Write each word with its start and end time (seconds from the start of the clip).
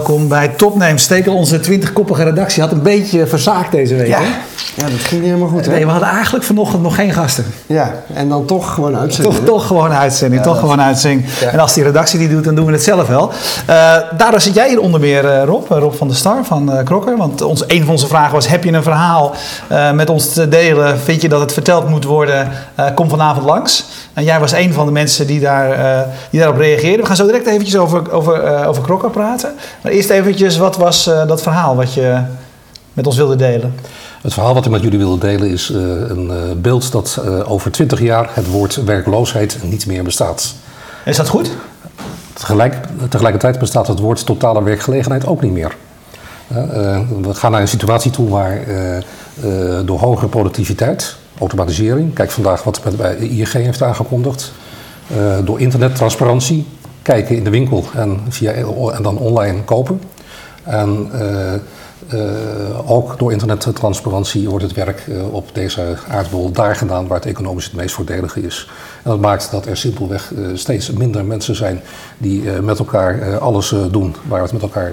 Welkom 0.00 0.28
bij 0.28 0.48
Topname. 0.48 0.98
Stekel, 0.98 1.36
onze 1.36 1.60
20-koppige 1.60 2.24
redactie 2.24 2.62
had 2.62 2.72
een 2.72 2.82
beetje 2.82 3.26
verzaakt 3.26 3.72
deze 3.72 3.94
week. 3.94 4.06
Ja, 4.06 4.20
hè? 4.20 4.28
Ja 4.74 4.82
dat 4.82 5.00
ging 5.00 5.20
niet 5.20 5.30
helemaal 5.30 5.48
goed. 5.48 5.66
Hè? 5.66 5.72
Nee, 5.72 5.84
we 5.84 5.90
hadden 5.90 6.08
eigenlijk 6.08 6.44
vanochtend 6.44 6.82
nog 6.82 6.94
geen 6.94 7.12
gasten. 7.12 7.44
Ja, 7.66 7.92
en 8.14 8.28
dan 8.28 8.44
toch 8.46 8.74
gewoon 8.74 8.96
uitzending. 8.96 9.34
Toch, 9.34 9.44
toch 9.44 9.66
gewoon 9.66 9.92
uitzending, 9.92 10.42
toch 10.42 10.58
gewoon 10.58 10.82
uitzending. 10.82 11.24
Ja. 11.40 11.48
En 11.48 11.58
als 11.58 11.74
die 11.74 11.84
redactie 11.84 12.18
die 12.18 12.28
doet, 12.28 12.44
dan 12.44 12.54
doen 12.54 12.66
we 12.66 12.72
het 12.72 12.82
zelf 12.82 13.08
wel. 13.08 13.30
Eh, 13.66 13.96
daardoor 14.16 14.40
zit 14.40 14.54
jij 14.54 14.68
hier 14.68 14.80
onder 14.80 15.00
meer, 15.00 15.24
eh, 15.24 15.44
Rob, 15.44 15.72
eh, 15.72 15.78
Rob 15.78 15.94
van 15.94 16.08
der 16.08 16.16
Star 16.16 16.44
van 16.44 16.72
eh, 16.72 16.84
Krokker. 16.84 17.16
Want 17.16 17.42
ons, 17.42 17.64
een 17.66 17.80
van 17.80 17.90
onze 17.90 18.06
vragen 18.06 18.32
was, 18.32 18.48
heb 18.48 18.64
je 18.64 18.72
een 18.72 18.82
verhaal 18.82 19.34
met 19.94 20.10
ons 20.10 20.32
te 20.32 20.48
delen? 20.48 20.98
Vind 20.98 21.22
je 21.22 21.28
dat 21.28 21.40
het 21.40 21.52
verteld 21.52 21.88
moet 21.88 22.04
worden? 22.04 22.48
Kom 22.94 23.08
vanavond 23.08 23.46
langs. 23.46 23.84
En 24.14 24.24
jij 24.24 24.40
was 24.40 24.52
een 24.52 24.72
van 24.72 24.86
de 24.86 24.92
mensen 24.92 25.26
die, 25.26 25.40
daar, 25.40 26.06
die 26.30 26.40
daarop 26.40 26.58
reageerden. 26.58 27.00
We 27.00 27.06
gaan 27.06 27.16
zo 27.16 27.26
direct 27.26 27.46
eventjes 27.46 27.76
over, 27.76 28.12
over, 28.12 28.66
over 28.66 28.82
Krokker 28.82 29.10
praten. 29.10 29.54
Maar 29.82 29.92
eerst 29.92 30.10
eventjes, 30.10 30.56
wat 30.56 30.76
was 30.76 31.04
dat 31.04 31.42
verhaal 31.42 31.76
wat 31.76 31.94
je 31.94 32.18
met 32.92 33.06
ons 33.06 33.16
wilde 33.16 33.36
delen? 33.36 33.74
Het 34.20 34.32
verhaal 34.32 34.54
wat 34.54 34.64
ik 34.64 34.70
met 34.70 34.82
jullie 34.82 34.98
wilde 34.98 35.26
delen 35.26 35.50
is 35.50 35.70
eh, 35.70 35.80
een 36.08 36.30
eh, 36.30 36.36
beeld 36.56 36.92
dat 36.92 37.20
eh, 37.24 37.50
over 37.50 37.70
20 37.70 38.00
jaar 38.00 38.30
het 38.32 38.46
woord 38.46 38.84
werkloosheid 38.84 39.58
niet 39.62 39.86
meer 39.86 40.02
bestaat. 40.02 40.54
Is 41.04 41.16
dat 41.16 41.28
goed? 41.28 41.50
Tegelijk, 42.32 42.76
tegelijkertijd 43.08 43.58
bestaat 43.58 43.86
het 43.86 43.98
woord 43.98 44.26
totale 44.26 44.62
werkgelegenheid 44.62 45.26
ook 45.26 45.42
niet 45.42 45.52
meer. 45.52 45.76
We 47.22 47.34
gaan 47.34 47.50
naar 47.50 47.60
een 47.60 47.68
situatie 47.68 48.10
toe 48.10 48.28
waar 48.28 48.60
door 49.84 49.98
hogere 49.98 50.28
productiviteit, 50.28 51.16
automatisering, 51.38 52.14
kijk 52.14 52.30
vandaag 52.30 52.62
wat 52.62 52.84
met 52.84 52.96
bij 52.96 53.16
ING 53.16 53.52
heeft 53.52 53.82
aangekondigd, 53.82 54.52
door 55.44 55.60
internettransparantie, 55.60 56.66
kijken 57.02 57.36
in 57.36 57.44
de 57.44 57.50
winkel 57.50 57.84
en, 57.94 58.20
via, 58.28 58.52
en 58.92 59.02
dan 59.02 59.18
online 59.18 59.62
kopen. 59.62 60.00
En 60.62 61.10
eh, 62.12 62.90
ook 62.90 63.18
door 63.18 63.32
internettransparantie 63.32 64.48
wordt 64.48 64.64
het 64.64 64.74
werk 64.74 65.04
eh, 65.08 65.34
op 65.34 65.48
deze 65.52 65.82
aardbol 66.08 66.50
daar 66.52 66.76
gedaan 66.76 67.06
waar 67.06 67.16
het 67.18 67.26
economisch 67.26 67.64
het 67.64 67.74
meest 67.74 67.94
voordelige 67.94 68.40
is. 68.42 68.68
En 69.02 69.10
dat 69.10 69.20
maakt 69.20 69.50
dat 69.50 69.66
er 69.66 69.76
simpelweg 69.76 70.32
eh, 70.36 70.42
steeds 70.54 70.90
minder 70.90 71.24
mensen 71.24 71.56
zijn 71.56 71.80
die 72.18 72.50
eh, 72.52 72.58
met 72.60 72.78
elkaar 72.78 73.18
eh, 73.20 73.36
alles 73.38 73.72
eh, 73.72 73.78
doen 73.90 74.14
waar 74.28 74.38
we 74.38 74.44
het 74.44 74.52
met 74.52 74.62
elkaar 74.62 74.90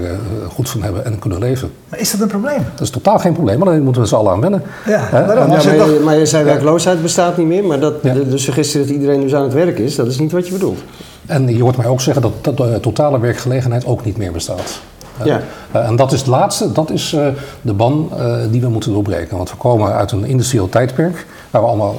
goed 0.54 0.70
van 0.70 0.82
hebben 0.84 1.06
en 1.06 1.20
kunnen 1.20 1.40
leven. 1.40 1.72
Maar 1.90 2.00
is 2.00 2.12
dat 2.12 2.22
een 2.22 2.28
probleem? 2.28 2.66
Dat 2.72 2.82
is 2.82 2.90
totaal 2.90 3.20
geen 3.20 3.34
probleem, 3.34 3.60
maar 3.60 3.68
daar 3.74 3.82
moeten 3.82 4.02
we 4.02 4.08
z'n 4.08 4.16
allen 4.16 4.32
aan 4.32 4.42
wennen. 4.42 4.62
Ja, 4.86 5.10
daarom. 5.12 5.48
Maar, 5.50 5.62
toch- 5.62 5.74
je, 5.94 6.02
maar 6.04 6.18
je 6.18 6.26
zei 6.26 6.44
werkloosheid 6.44 7.02
bestaat 7.02 7.38
niet 7.38 7.48
meer, 7.48 7.64
maar 7.66 7.80
dat, 7.80 7.94
Ja. 8.04 8.14
de, 8.14 8.30
de 8.30 8.38
suggestie 8.38 8.80
dat 8.80 8.90
iedereen 8.90 9.22
dus 9.22 9.36
aan 9.36 9.44
het 9.44 9.54
werk 9.54 9.80
is, 9.80 9.96
dat 9.96 10.08
is 10.08 10.20
niet 10.20 10.32
wat 10.32 10.48
je 10.48 10.54
bedoelt. 10.54 10.80
En 11.26 11.56
je 11.56 11.62
hoort 11.62 11.78
mij 11.78 11.86
ook 11.86 12.02
zeggen 12.02 12.22
dat, 12.22 12.32
dat 12.42 12.58
de 12.58 12.80
totale 12.82 13.20
werkgelegenheid 13.20 13.86
ook 13.86 14.06
niet 14.06 14.18
meer 14.18 14.32
bestaat. 14.32 14.80
Ja. 15.24 15.42
eh, 15.72 15.88
en 15.88 15.96
dat 15.96 16.12
is 16.12 16.20
het 16.20 16.28
laatste, 16.28 16.72
dat 16.72 16.90
is 16.90 17.14
eh, 17.14 17.28
de 17.62 17.74
ban 17.74 18.10
eh, 18.18 18.36
die 18.50 18.62
we 18.62 18.70
moeten 18.70 18.92
doorbreken. 18.92 19.38
Want 19.38 19.52
we 19.52 19.58
komen 19.58 19.94
uit 19.94 20.12
een 20.12 20.26
industrieel 20.26 20.70
tijdperk 20.70 21.26
waar 21.50 21.62
we 21.62 21.68
allemaal 21.68 21.96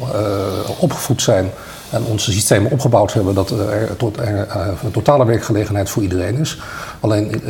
opgevoed 0.78 1.22
zijn 1.22 1.50
en 1.90 2.04
onze 2.04 2.32
systemen 2.32 2.70
opgebouwd 2.70 3.12
hebben 3.12 3.34
dat 3.34 3.50
er, 3.50 3.96
tot, 3.96 4.16
er 4.16 4.48
een 4.84 4.90
totale 4.90 5.24
werkgelegenheid 5.24 5.90
voor 5.90 6.02
iedereen 6.02 6.38
is. 6.38 6.58
Alleen 7.00 7.42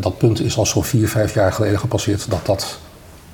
dat 0.00 0.18
punt 0.18 0.40
is 0.40 0.58
al 0.58 0.66
zo'n 0.66 0.84
vier, 0.84 1.08
vijf 1.08 1.34
jaar 1.34 1.52
geleden 1.52 1.78
gepasseerd 1.78 2.30
dat 2.30 2.46
dat 2.46 2.78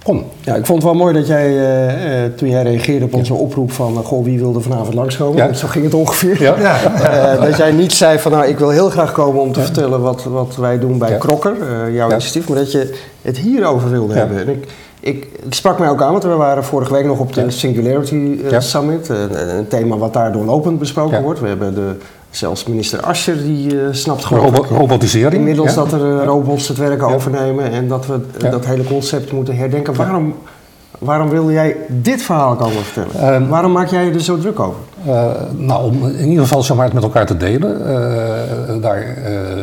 kon. 0.02 0.24
Ja, 0.40 0.54
ik 0.54 0.66
vond 0.66 0.82
het 0.82 0.92
wel 0.92 1.00
mooi 1.00 1.14
dat 1.14 1.26
jij, 1.26 1.46
eh, 1.46 2.24
eh, 2.24 2.32
toen 2.32 2.48
jij 2.48 2.62
reageerde 2.62 3.04
op 3.04 3.14
onze 3.14 3.34
oproep 3.34 3.72
van, 3.72 3.96
eh, 3.98 4.04
goh, 4.04 4.24
wie 4.24 4.38
wilde 4.38 4.60
vanavond 4.60 4.94
langskomen? 4.94 5.36
Ja. 5.46 5.52
Zo 5.52 5.68
ging 5.68 5.84
het 5.84 5.94
ongeveer. 5.94 6.42
Ja. 6.42 6.56
Ja. 7.02 7.36
Dat 7.36 7.56
jij 7.56 7.72
niet 7.72 7.92
zei 7.92 8.18
van, 8.18 8.32
nou, 8.32 8.46
ik 8.46 8.58
wil 8.58 8.70
heel 8.70 8.90
graag 8.90 9.12
komen 9.12 9.40
om 9.40 9.52
te 9.52 9.60
vertellen 9.60 10.00
wat, 10.00 10.24
wat 10.24 10.56
wij 10.56 10.78
doen 10.78 10.98
bij. 10.98 11.16
Krokker, 11.16 11.56
jouw 11.92 12.10
initiatief, 12.10 12.48
maar 12.48 12.58
dat 12.58 12.72
je 12.72 12.94
het 13.22 13.38
hierover 13.38 13.90
wilde 13.90 14.14
hebben. 14.14 14.38
En 14.38 14.48
ik, 14.48 14.66
ik, 15.00 15.28
het 15.44 15.54
sprak 15.54 15.78
mij 15.78 15.88
ook 15.88 16.02
aan, 16.02 16.10
want 16.10 16.22
we 16.22 16.28
waren 16.28 16.64
vorige 16.64 16.92
week 16.92 17.04
nog 17.04 17.18
op 17.18 17.32
de. 17.32 17.50
Singularity. 17.50 18.38
Summit, 18.58 19.08
een, 19.08 19.56
een 19.58 19.68
thema 19.68 19.96
wat 19.96 20.12
daar 20.12 20.32
doorlopend 20.32 20.78
besproken 20.78 21.22
wordt. 21.22 21.40
We 21.40 21.48
hebben 21.48 21.74
de, 21.74 21.94
zelfs 22.32 22.64
minister 22.64 23.00
Ascher, 23.00 23.36
die 23.42 23.80
eh, 23.80 23.86
snapt 23.90 24.24
gewoon 24.24 24.44
Robo- 24.44 24.74
robotisering. 24.76 25.34
Inmiddels 25.34 25.68
ja. 25.68 25.74
dat 25.74 25.92
er 25.92 26.18
eh, 26.20 26.24
robots 26.24 26.68
het 26.68 26.76
werk 26.76 27.00
Ja. 27.00 27.06
overnemen 27.06 27.70
en 27.70 27.88
dat 27.88 28.06
we 28.06 28.14
eh, 28.14 28.40
Ja. 28.42 28.50
dat 28.50 28.64
hele 28.66 28.84
concept 28.84 29.32
moeten 29.32 29.56
herdenken. 29.56 29.94
Waarom, 29.94 30.34
waarom 30.98 31.28
wilde 31.28 31.52
jij 31.52 31.76
dit 31.88 32.22
verhaal 32.22 32.56
komen 32.56 32.84
vertellen? 32.84 33.34
Ehm, 33.34 33.48
waarom 33.48 33.72
maak 33.72 33.88
jij 33.88 34.04
je 34.04 34.10
er 34.12 34.20
zo 34.20 34.38
druk 34.38 34.60
over? 34.60 34.76
Nou, 35.56 35.84
om 35.84 36.06
in 36.06 36.28
ieder 36.28 36.42
geval 36.42 36.62
zeg 36.62 36.76
maar, 36.76 36.84
het 36.84 36.94
met 36.94 37.02
elkaar 37.02 37.26
te 37.26 37.36
delen, 37.36 37.78
daar 38.82 39.04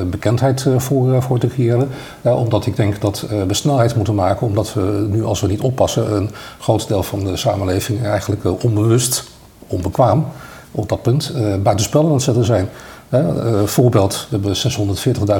bekendheid 0.09 0.66
voor, 0.78 1.22
voor 1.22 1.40
te 1.40 1.47
creëren. 1.47 1.90
Omdat 2.22 2.66
ik 2.66 2.75
denk 2.75 3.01
dat 3.01 3.25
we 3.47 3.53
snelheid 3.53 3.96
moeten 3.96 4.16
maken, 4.16 4.47
omdat 4.47 4.74
we 4.74 5.07
nu, 5.09 5.24
als 5.24 5.41
we 5.41 5.47
niet 5.47 5.62
oppassen, 5.62 6.16
een 6.16 6.30
groot 6.59 6.88
deel 6.88 7.03
van 7.03 7.24
de 7.24 7.38
samenleving 7.38 8.03
eigenlijk 8.06 8.63
onbewust, 8.63 9.24
onbekwaam 9.68 10.25
op 10.72 10.90
dat 10.90 11.02
punt, 11.02 11.31
eh 11.35 11.41
buitenspel 11.63 12.06
aan 12.06 12.13
het 12.13 12.22
zetten 12.22 12.46
zijn. 12.46 12.69
Eh, 13.09 13.25
voorbeeld, 13.66 14.28
we 14.30 14.38
hebben 14.38 14.56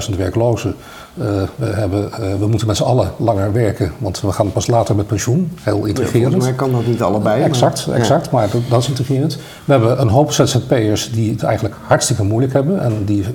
640.000 0.10 0.16
werklozen. 0.18 0.76
Eh, 1.18 1.26
we, 1.56 1.66
hebben, 1.66 2.10
we 2.40 2.48
moeten 2.48 2.68
met 2.68 2.78
z'n 2.78 2.84
allen 2.84 3.12
langer 3.18 3.54
werken, 3.54 3.92
want 3.98 4.22
we 4.22 4.32
gaan 4.32 4.52
pas 4.52 4.68
later 4.68 4.96
met 4.96 5.08
pensioen. 5.08 5.52
Heel 5.62 5.86
intrigerend. 5.86 6.38
Mij 6.44 6.54
kan 6.54 6.72
dat 6.72 6.86
niet 6.86 7.02
allebei. 7.02 7.40
maar- 7.40 7.48
Exact, 7.48 7.84
Ja. 7.88 7.94
exact. 7.94 8.32
Maar 8.32 8.50
dat, 8.50 8.62
dat 8.70 8.82
is 8.82 8.88
intrigerend. 8.88 9.38
We 9.66 9.72
hebben 9.72 10.02
een 10.02 10.08
hoop 10.08 10.32
ZZP'ers 10.32 11.12
die 11.12 11.32
het 11.32 11.44
eigenlijk 11.44 11.76
hartstikke 11.82 12.24
moeilijk 12.24 12.54
hebben. 12.54 12.82
En 12.82 13.06
die 13.06 13.26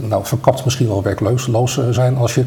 nou, 0.00 0.24
verkapt 0.24 0.64
misschien 0.64 0.88
wel 0.88 1.02
werkloos 1.02 1.46
loos, 1.46 1.80
zijn 1.90 2.16
als 2.16 2.34
je 2.34 2.44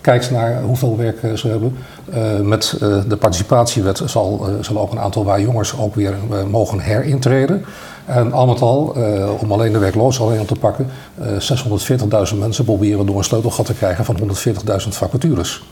kijkt 0.00 0.30
naar 0.30 0.62
hoeveel 0.62 0.96
werk 0.96 1.22
eh, 1.22 1.32
ze 1.32 1.48
hebben. 1.48 1.76
Eh, 2.12 2.40
met 2.40 2.76
eh, 2.80 2.98
de 3.08 3.16
participatiewet 3.16 4.02
zal, 4.06 4.48
ook 4.74 4.92
een 4.92 5.00
aantal 5.00 5.24
waar 5.24 5.40
jongens 5.40 5.78
ook 5.78 5.94
weer 5.94 6.14
mogen 6.50 6.80
herintreden. 6.80 7.64
En 8.04 8.32
al 8.32 8.46
met 8.46 8.60
al, 8.60 8.96
om 9.40 9.52
alleen 9.52 9.72
de 9.72 9.78
werklozen 9.78 10.24
alleen 10.24 10.40
op 10.40 10.46
te 10.46 10.54
pakken, 10.54 10.86
eh 11.18 12.32
640.000 12.32 12.38
mensen 12.38 12.64
proberen 12.64 13.06
door 13.06 13.16
een 13.16 13.24
sleutelgat 13.24 13.66
te 13.66 13.74
krijgen 13.74 14.04
van 14.04 14.16
140.000 14.18 14.88
vacatures. 14.88 15.62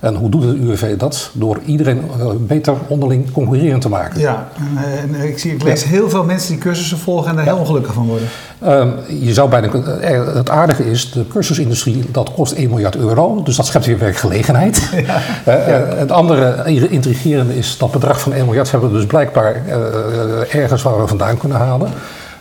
En 0.00 0.14
hoe 0.14 0.30
doet 0.30 0.42
het 0.42 0.56
UWV 0.56 0.96
dat? 0.96 1.30
Door 1.32 1.60
iedereen 1.64 2.02
eh, 2.18 2.26
beter 2.38 2.74
onderling 2.88 3.32
concurrerend 3.32 3.82
te 3.82 3.88
maken. 3.88 4.20
Ja, 4.20 4.48
en, 4.56 4.84
eh, 4.84 5.02
en 5.02 5.28
ik, 5.28 5.38
zie, 5.38 5.52
ik 5.52 5.62
lees 5.62 5.84
heel 5.84 6.10
veel 6.10 6.24
mensen 6.24 6.50
die 6.50 6.58
cursussen 6.58 6.98
volgen 6.98 7.30
en 7.30 7.36
daar 7.36 7.44
heel 7.44 7.56
ongelukkig 7.56 7.92
van 7.92 8.06
worden. 8.06 8.28
Ehm, 8.60 8.88
je 9.20 9.32
zou 9.32 9.50
bijna, 9.50 9.68
eh, 10.00 10.34
het 10.34 10.50
aardige 10.50 10.90
is, 10.90 11.12
de 11.12 11.26
cursusindustrie 11.26 12.04
dat 12.10 12.32
kost 12.32 12.52
1 12.52 12.68
miljard 12.68 12.96
euro, 12.96 13.42
dus 13.42 13.56
dat 13.56 13.66
schept 13.66 13.86
weer 13.86 13.98
werkgelegenheid. 13.98 14.88
Eh, 15.44 15.56
het 15.98 16.10
andere 16.12 16.64
intrigerende 16.90 17.56
is 17.56 17.76
dat 17.78 17.90
bedrag 17.90 18.20
van 18.20 18.32
1 18.32 18.44
miljard 18.44 18.70
hebben 18.70 18.90
we 18.90 18.96
dus 18.96 19.06
blijkbaar 19.06 19.62
ergens 20.50 20.82
waar 20.82 21.00
we 21.00 21.06
vandaan 21.06 21.36
kunnen 21.36 21.58
halen. 21.58 21.90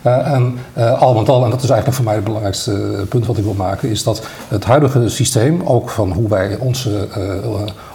Eh, 0.02 0.34
en 0.34 0.58
eh, 0.74 1.02
al 1.02 1.14
met 1.14 1.30
al, 1.30 1.44
en 1.44 1.50
dat 1.50 1.64
is 1.64 1.70
eigenlijk 1.70 1.96
voor 1.96 2.06
mij 2.06 2.16
het 2.16 2.24
belangrijkste 2.24 2.72
eh, 2.72 3.02
punt 3.10 3.26
wat 3.26 3.38
ik 3.38 3.44
wil 3.44 3.54
maken, 3.54 3.90
is 3.90 4.04
dat 4.04 4.28
het 4.48 4.66
huidige 4.66 5.10
systeem, 5.10 5.62
ook 5.66 5.90
van 5.90 6.12
hoe 6.12 6.30
wij 6.30 6.58
onze 6.60 7.08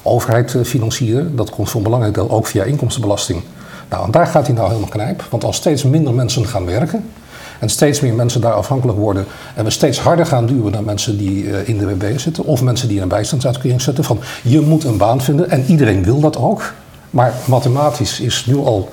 overheid 0.02 0.56
financieren, 0.62 1.36
dat 1.36 1.50
komt 1.50 1.68
voor 1.68 1.76
een 1.76 1.84
belangrijk 1.84 2.14
deel 2.14 2.30
ook 2.30 2.46
via 2.46 2.64
inkomstenbelasting. 2.64 3.42
Nou, 3.88 4.04
en 4.04 4.10
daar 4.10 4.26
gaat 4.26 4.46
hij 4.46 4.54
nou 4.54 4.68
helemaal 4.68 4.88
knijp, 4.88 5.24
want 5.30 5.44
als 5.44 5.56
steeds 5.56 5.82
minder 5.82 6.14
mensen 6.14 6.46
gaan 6.46 6.66
werken, 6.66 7.04
en 7.58 7.68
steeds 7.68 8.00
meer 8.00 8.14
mensen 8.14 8.40
daar 8.40 8.52
afhankelijk 8.52 8.98
worden. 8.98 9.26
En 9.54 9.64
we 9.64 9.70
steeds 9.70 9.98
harder 9.98 10.26
gaan 10.26 10.46
duwen 10.46 10.72
naar 10.72 10.82
mensen 10.82 11.18
die 11.18 11.64
in 11.64 11.78
de 11.78 11.86
WB 11.86 12.18
zitten. 12.18 12.44
Of 12.44 12.62
mensen 12.62 12.88
die 12.88 12.96
in 12.96 13.02
een 13.02 13.08
bijstandsuitkering 13.08 13.82
zitten. 13.82 14.04
Van 14.04 14.18
je 14.42 14.60
moet 14.60 14.84
een 14.84 14.96
baan 14.96 15.20
vinden. 15.20 15.50
En 15.50 15.64
iedereen 15.64 16.04
wil 16.04 16.20
dat 16.20 16.36
ook. 16.36 16.72
Maar 17.10 17.34
mathematisch 17.44 18.20
is 18.20 18.46
nu 18.46 18.56
al 18.56 18.88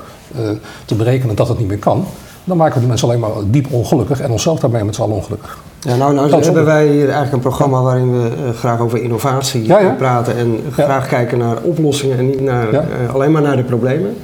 te 0.85 0.95
berekenen 0.95 1.35
dat 1.35 1.47
het 1.47 1.59
niet 1.59 1.67
meer 1.67 1.79
kan. 1.79 2.05
Dan 2.43 2.57
maken 2.57 2.73
we 2.73 2.79
die 2.79 2.89
mensen 2.89 3.07
alleen 3.07 3.19
maar 3.19 3.29
diep 3.45 3.73
ongelukkig. 3.73 4.19
En 4.19 4.31
onszelf 4.31 4.59
daarmee 4.59 4.83
met 4.83 4.95
z'n 4.95 5.01
allen 5.01 5.15
ongelukkig. 5.15 5.57
Ja, 5.79 5.95
nou, 5.95 6.13
nou 6.13 6.43
hebben 6.43 6.65
wij 6.65 6.87
hier 6.87 7.03
eigenlijk 7.03 7.33
een 7.33 7.39
programma 7.39 7.81
waarin 7.81 8.21
we 8.21 8.29
eh, 8.29 8.53
graag 8.53 8.79
over 8.79 9.01
innovatie 9.01 9.65
Ja, 9.65 9.79
ja. 9.79 9.89
praten 9.89 10.37
en 10.37 10.59
graag 10.71 11.07
kijken 11.07 11.37
naar 11.37 11.57
oplossingen 11.61 12.17
en 12.17 12.25
niet 12.25 12.41
naar, 12.41 12.73
eh, 12.73 13.13
alleen 13.13 13.31
maar 13.31 13.41
naar 13.41 13.55
de 13.55 13.63
problemen. 13.63 14.17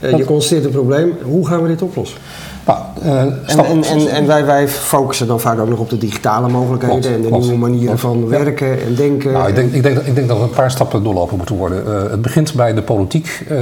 Eh, 0.00 0.16
je 0.16 0.24
constateert 0.24 0.64
een 0.64 0.70
probleem, 0.70 1.12
hoe 1.22 1.46
gaan 1.46 1.62
we 1.62 1.68
dit 1.68 1.82
oplossen? 1.82 2.18
Nou, 2.66 2.78
eh, 3.02 3.20
En, 3.20 3.42
en, 3.46 3.84
en, 3.84 4.08
en 4.08 4.26
wij, 4.26 4.44
wij 4.44 4.68
focussen 4.68 5.26
dan 5.26 5.40
vaak 5.40 5.58
ook 5.58 5.68
nog 5.68 5.78
op 5.78 5.90
de 5.90 5.98
digitale 5.98 6.48
mogelijkheden 6.48 7.00
Klopt, 7.00 7.14
en 7.16 7.22
de 7.22 7.28
klopt, 7.28 7.42
nieuwe 7.42 7.58
manieren 7.58 7.86
klopt. 7.86 8.00
van 8.00 8.28
werken 8.28 8.82
en 8.86 8.94
denken. 8.94 9.32
Nou, 9.32 9.48
ik 9.48 9.48
En- 9.48 9.54
denk, 9.54 9.72
ik, 9.72 9.82
denk, 9.82 9.94
dat- 9.94 10.06
ik 10.06 10.14
denk 10.14 10.28
dat 10.28 10.36
er 10.36 10.42
een 10.42 10.50
paar 10.50 10.70
stappen 10.70 11.02
doorlopen 11.02 11.36
moeten 11.36 11.56
worden. 11.56 11.86
Eh, 12.04 12.10
het 12.10 12.22
begint 12.22 12.54
bij 12.54 12.74
de 12.74 12.82
politiek, 12.82 13.44
eh, 13.48 13.58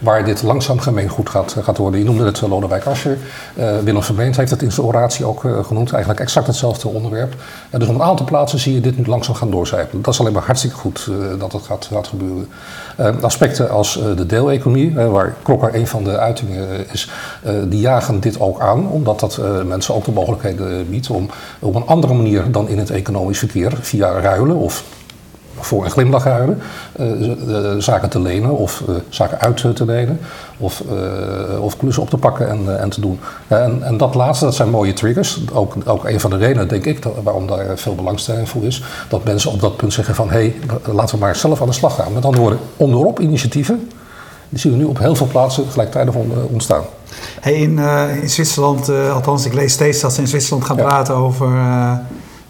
waar 0.00 0.24
dit 0.24 0.42
langzaam 0.42 0.78
gemeengoed 0.78 1.28
gaat, 1.28 1.56
gaat 1.62 1.76
worden. 1.76 2.00
Je 2.00 2.06
noemde 2.06 2.24
het 2.24 2.40
Lodewijk 2.40 2.84
Asscher. 2.86 3.18
Willem 3.84 4.02
Vermeend 4.02 4.36
heeft 4.36 4.50
het 4.50 4.62
in 4.62 4.72
zijn 4.72 4.86
oratie 4.86 5.24
ook 5.24 5.40
genoemd. 5.62 5.90
Eigenlijk 5.92 6.20
exact 6.20 6.46
hetzelfde 6.46 6.88
onderwerp. 6.88 7.34
En 7.70 7.78
dus 7.78 7.88
op 7.88 7.94
een 7.94 8.02
aantal 8.02 8.26
plaatsen 8.26 8.58
zie 8.58 8.74
je 8.74 8.80
dit 8.80 8.98
nu 8.98 9.04
langzaam 9.06 9.34
gaan 9.34 9.50
doorcijpelen. 9.50 10.02
Dat 10.02 10.14
is 10.14 10.20
alleen 10.20 10.32
maar 10.32 10.42
hartstikke 10.42 10.76
goed 10.76 11.10
dat 11.38 11.52
het 11.52 11.62
gaat, 11.62 11.88
gaat 11.92 12.06
gebeuren. 12.06 12.48
Aspecten 13.20 13.70
als 13.70 14.00
de 14.16 14.26
deeleconomie, 14.26 14.94
waar 14.94 15.34
Krokker 15.42 15.74
een 15.74 15.86
van 15.86 16.04
de 16.04 16.18
uitingen 16.18 16.68
is, 16.92 17.10
die 17.68 17.80
jagen 17.80 18.15
dit 18.20 18.40
ook 18.40 18.60
aan, 18.60 18.88
omdat 18.88 19.20
dat 19.20 19.40
mensen 19.66 19.94
ook 19.94 20.04
de 20.04 20.12
mogelijkheden 20.12 20.90
biedt 20.90 21.10
om 21.10 21.28
op 21.60 21.74
een 21.74 21.86
andere 21.86 22.14
manier 22.14 22.50
dan 22.50 22.68
in 22.68 22.78
het 22.78 22.90
economisch 22.90 23.38
verkeer, 23.38 23.72
via 23.80 24.20
ruilen 24.20 24.56
of 24.56 24.84
voor 25.58 25.84
een 25.84 25.90
glimlach 25.90 26.24
ruilen, 26.24 26.60
zaken 27.82 28.08
te 28.08 28.20
lenen 28.20 28.56
of 28.56 28.82
zaken 29.08 29.40
uit 29.40 29.56
te 29.56 29.84
lenen 29.84 30.20
of, 30.58 30.82
of 31.60 31.76
klussen 31.76 32.02
op 32.02 32.10
te 32.10 32.16
pakken 32.16 32.48
en, 32.48 32.80
en 32.80 32.90
te 32.90 33.00
doen. 33.00 33.18
En, 33.48 33.82
en, 33.82 33.96
dat 33.96 34.14
laatste, 34.14 34.44
dat 34.44 34.54
zijn 34.54 34.70
mooie 34.70 34.92
triggers. 34.92 35.40
Ook, 35.52 35.74
ook 35.84 36.04
een 36.04 36.20
van 36.20 36.30
de 36.30 36.36
redenen, 36.36 36.68
denk 36.68 36.84
ik, 36.84 37.02
dat, 37.02 37.12
waarom 37.22 37.46
daar 37.46 37.78
veel 37.78 37.94
belangstelling 37.94 38.48
voor 38.48 38.64
is, 38.64 38.82
dat 39.08 39.24
mensen 39.24 39.50
op 39.50 39.60
dat 39.60 39.76
punt 39.76 39.92
zeggen 39.92 40.14
van 40.14 40.30
hé, 40.30 40.36
hey, 40.36 40.54
laten 40.92 41.14
we 41.14 41.24
maar 41.24 41.36
zelf 41.36 41.60
aan 41.60 41.66
de 41.66 41.72
slag 41.72 41.94
gaan. 41.94 42.12
Met 42.12 42.24
andere 42.24 42.42
woorden, 42.42 42.60
onderop 42.76 43.20
initiatieven, 43.20 43.90
die 44.48 44.58
zien 44.58 44.72
we 44.72 44.78
nu 44.78 44.84
op 44.84 44.98
heel 44.98 45.14
veel 45.14 45.26
plaatsen 45.26 45.64
gelijktijdig 45.70 46.14
ontstaan. 46.50 46.82
Hey, 47.40 47.54
in, 47.54 47.78
uh, 47.78 48.22
in 48.22 48.30
Zwitserland, 48.30 48.88
uh, 48.88 49.14
althans 49.14 49.46
ik 49.46 49.54
lees 49.54 49.72
steeds 49.72 50.00
dat 50.00 50.12
ze 50.12 50.20
in 50.20 50.26
Zwitserland 50.26 50.64
gaan 50.64 50.76
praten 50.76 51.14
over, 51.14 51.48
uh, 51.48 51.92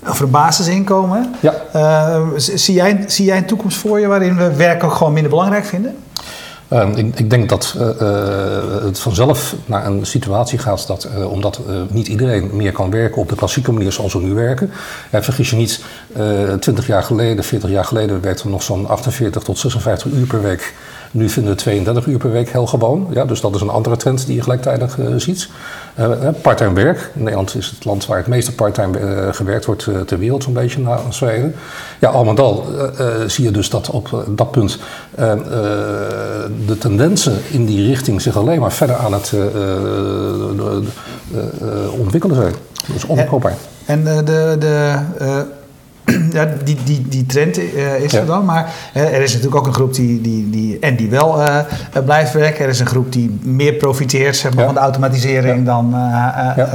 over 0.09 0.25
een 0.25 0.31
basisinkomen. 0.31 1.35
Ja. 1.41 2.23
zie, 2.37 2.75
jij, 2.75 3.05
zie 3.07 3.25
jij 3.25 3.37
een 3.37 3.47
toekomst 3.47 3.79
voor 3.79 4.01
je 4.01 4.07
waarin 4.07 4.37
we 4.37 4.55
werk 4.55 4.85
ook 4.85 4.95
gewoon 4.95 5.13
minder 5.13 5.31
belangrijk 5.31 5.65
vinden? 5.65 5.97
Ehm, 6.69 6.93
ik, 6.93 7.19
ik, 7.19 7.31
denk 7.31 7.49
dat 7.49 7.75
het 8.83 8.99
vanzelf 8.99 9.55
naar 9.67 9.87
een 9.87 10.07
situatie 10.07 10.59
gaat 10.59 10.87
dat, 10.87 11.09
omdat 11.31 11.61
niet 11.89 12.09
iedereen 12.09 12.51
meer 12.53 12.73
kan 12.73 12.91
werken 12.91 13.21
op 13.21 13.29
de 13.29 13.35
klassieke 13.35 13.73
manier 13.73 13.93
zoals 13.93 14.13
we 14.13 14.19
nu 14.19 14.35
werken. 14.35 14.71
vergis 15.11 15.51
je 15.51 15.57
niet, 15.57 15.81
20 16.61 16.87
jaar 16.87 17.03
geleden, 17.03 17.45
40 17.45 17.71
jaar 17.71 17.85
geleden 17.85 18.21
werkte 18.21 18.43
er 18.43 18.51
nog 18.51 18.63
zo'n 18.63 18.89
48 18.89 19.43
tot 19.43 19.59
56 19.59 20.13
uur 20.13 20.27
per 20.27 20.43
week. 20.43 20.75
Nu 21.11 21.29
vinden 21.29 21.53
we 21.53 21.59
32 21.59 22.07
uur 22.07 22.19
per 22.19 22.31
week 22.31 22.49
heel 22.49 22.67
gewoon. 22.67 23.07
Ja, 23.11 23.25
dus 23.25 23.41
dat 23.41 23.55
is 23.55 23.61
een 23.61 23.69
andere 23.69 23.97
trend 23.97 24.27
die 24.27 24.35
je 24.35 24.43
gelijktijdig 24.43 24.99
uh, 24.99 25.07
ziet. 25.17 25.49
Uh, 25.99 26.11
parttime 26.43 26.73
werk. 26.73 27.11
Nederland 27.15 27.55
is 27.55 27.67
het 27.67 27.85
land 27.85 28.07
waar 28.07 28.17
het 28.17 28.27
meeste 28.27 28.55
parttime 28.55 29.01
uh, 29.01 29.29
gewerkt 29.31 29.65
wordt 29.65 29.89
ter 30.07 30.19
wereld, 30.19 30.43
zo'n 30.43 30.53
beetje 30.53 30.81
na 30.81 30.99
Zweden. 31.11 31.55
Ja, 32.01 32.09
al 32.09 32.25
met 32.25 32.41
al 32.41 32.67
zie 33.27 33.45
je 33.45 33.51
dus 33.51 33.71
dat 33.71 33.91
op 33.91 34.25
dat 34.29 34.51
punt 34.51 34.79
de 36.67 36.79
tendensen 36.79 37.39
in 37.51 37.67
die 37.67 37.87
richting 37.89 38.23
zich 38.23 38.37
alleen 38.37 38.61
maar 38.61 38.73
verder 38.73 38.97
aan 38.97 39.13
het 39.13 39.33
ontwikkelen 41.99 42.37
zijn. 42.37 42.55
Dus 42.93 43.05
onverkoopbaar. 43.05 43.55
En 43.87 44.05
de, 44.05 44.57
de 44.59 44.99
ja, 46.33 46.49
die, 46.65 46.77
die, 46.85 47.09
die 47.09 47.27
trend 47.27 47.59
uh, 47.59 48.01
is 48.01 48.15
er 48.15 48.27
dan. 48.27 48.45
Maar 48.45 48.75
uh, 48.97 49.03
er 49.03 49.23
is 49.23 49.33
natuurlijk 49.33 49.61
ook 49.61 49.67
een 49.67 49.75
groep 49.75 49.95
die, 49.95 50.21
die, 50.21 50.51
die, 50.51 50.79
en 50.79 50.97
die 50.97 51.11
wel 51.11 51.41
uh, 51.41 51.59
blijft 52.05 52.33
werken. 52.33 52.65
Er 52.65 52.71
is 52.71 52.81
een 52.81 52.87
groep 52.87 53.13
die 53.13 53.39
meer 53.43 53.73
profiteert 53.73 54.37
zeg 54.37 54.55
maar, 54.55 54.61
ja. 54.61 54.67
van 54.67 54.75
de 54.75 54.81
automatisering 54.81 55.67
dan, 55.67 55.95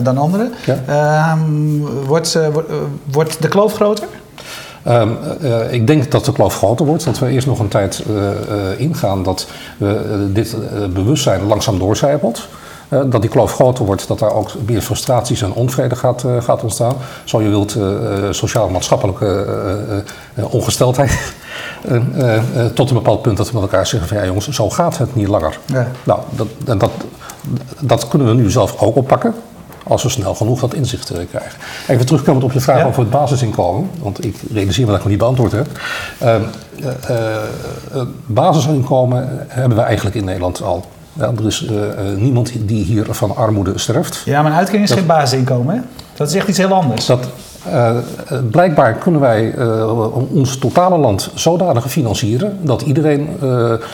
dan 0.03 0.17
anderen. 0.17 0.51
Ehm, 0.87 1.77
wordt, 2.05 2.39
wordt 3.11 3.41
de 3.41 3.47
kloof 3.47 3.73
groter? 3.73 4.07
Um, 4.87 5.17
uh, 5.41 5.73
ik 5.73 5.87
denk 5.87 6.11
dat 6.11 6.25
de 6.25 6.31
kloof 6.31 6.55
groter 6.55 6.85
wordt. 6.85 7.05
Dat 7.05 7.19
we 7.19 7.27
eerst 7.27 7.47
nog 7.47 7.59
een 7.59 7.67
tijd 7.67 8.03
uh, 8.09 8.15
uh, 8.15 8.29
ingaan 8.77 9.23
dat 9.23 9.47
dit 10.33 10.55
bewustzijn 10.93 11.43
langzaam 11.43 11.79
doorcijpelt. 11.79 12.47
Uh, 12.91 12.99
dat 13.05 13.21
die 13.21 13.29
kloof 13.29 13.53
groter 13.53 13.85
wordt, 13.85 14.07
dat 14.07 14.19
daar 14.19 14.33
ook 14.33 14.49
meer 14.65 14.81
frustraties 14.81 15.41
en 15.41 15.53
onvrede 15.53 15.95
gaat, 15.95 16.23
uh, 16.23 16.41
gaat 16.41 16.63
ontstaan. 16.63 16.95
Zo 17.23 17.41
je 17.41 17.49
wilt 17.49 17.75
uh, 17.75 17.93
sociaal-maatschappelijke 18.31 20.03
ongesteldheid. 20.35 21.33
tot 22.73 22.89
een 22.89 22.95
bepaald 22.95 23.21
punt 23.21 23.37
dat 23.37 23.47
we 23.51 23.53
met 23.53 23.63
elkaar 23.63 23.87
zeggen 23.87 24.09
van 24.09 24.17
ja 24.17 24.25
jongens, 24.25 24.49
zo 24.49 24.69
gaat 24.69 24.97
het 24.97 25.15
niet 25.15 25.27
langer. 25.27 25.59
Ja. 25.65 25.87
Nou, 26.03 26.19
dat, 26.29 26.79
dat, 26.79 26.91
dat 27.79 28.07
kunnen 28.07 28.27
we 28.27 28.33
nu 28.33 28.49
zelf 28.49 28.81
ook 28.81 28.95
oppakken. 28.95 29.33
Als 29.83 30.03
we 30.03 30.09
snel 30.09 30.35
genoeg 30.35 30.59
dat 30.59 30.73
inzicht 30.73 31.11
krijgen. 31.29 31.59
Even 31.87 32.05
terugkomend 32.05 32.43
op 32.43 32.51
je 32.51 32.59
vraag 32.59 32.79
ja. 32.79 32.85
over 32.85 33.01
het 33.01 33.09
basisinkomen. 33.09 33.89
Want 33.99 34.25
ik 34.25 34.35
realiseer 34.53 34.85
me 34.85 34.91
dat 34.91 34.95
ik 34.99 35.01
nog 35.01 35.11
niet 35.11 35.21
beantwoord 35.21 35.51
heb. 35.51 35.67
basisinkomen 38.25 39.45
hebben 39.47 39.77
we 39.77 39.83
eigenlijk 39.83 40.15
in 40.15 40.25
Nederland 40.25 40.61
al 40.61 40.85
ja, 41.13 41.31
er 41.37 41.45
is 41.45 41.61
uh, 41.71 41.79
niemand 42.17 42.51
die 42.59 42.83
hier 42.83 43.05
van 43.09 43.35
armoede 43.35 43.77
sterft. 43.79 44.21
Ja, 44.25 44.41
maar 44.41 44.51
een 44.51 44.57
uitkering 44.57 44.83
is 44.83 44.89
dat, 44.89 44.97
geen 44.97 45.07
basisinkomen, 45.07 45.75
hè? 45.75 45.81
Dat 46.13 46.27
is 46.27 46.35
echt 46.35 46.47
iets 46.47 46.57
heel 46.57 46.73
anders. 46.73 47.05
Dat, 47.05 47.27
uh, 47.67 47.97
blijkbaar 48.51 48.93
kunnen 48.93 49.21
wij 49.21 49.55
ons 50.31 50.57
totale 50.57 50.97
land 50.97 51.31
zodanig 51.35 51.91
financieren 51.91 52.57
dat 52.61 52.81
iedereen 52.81 53.29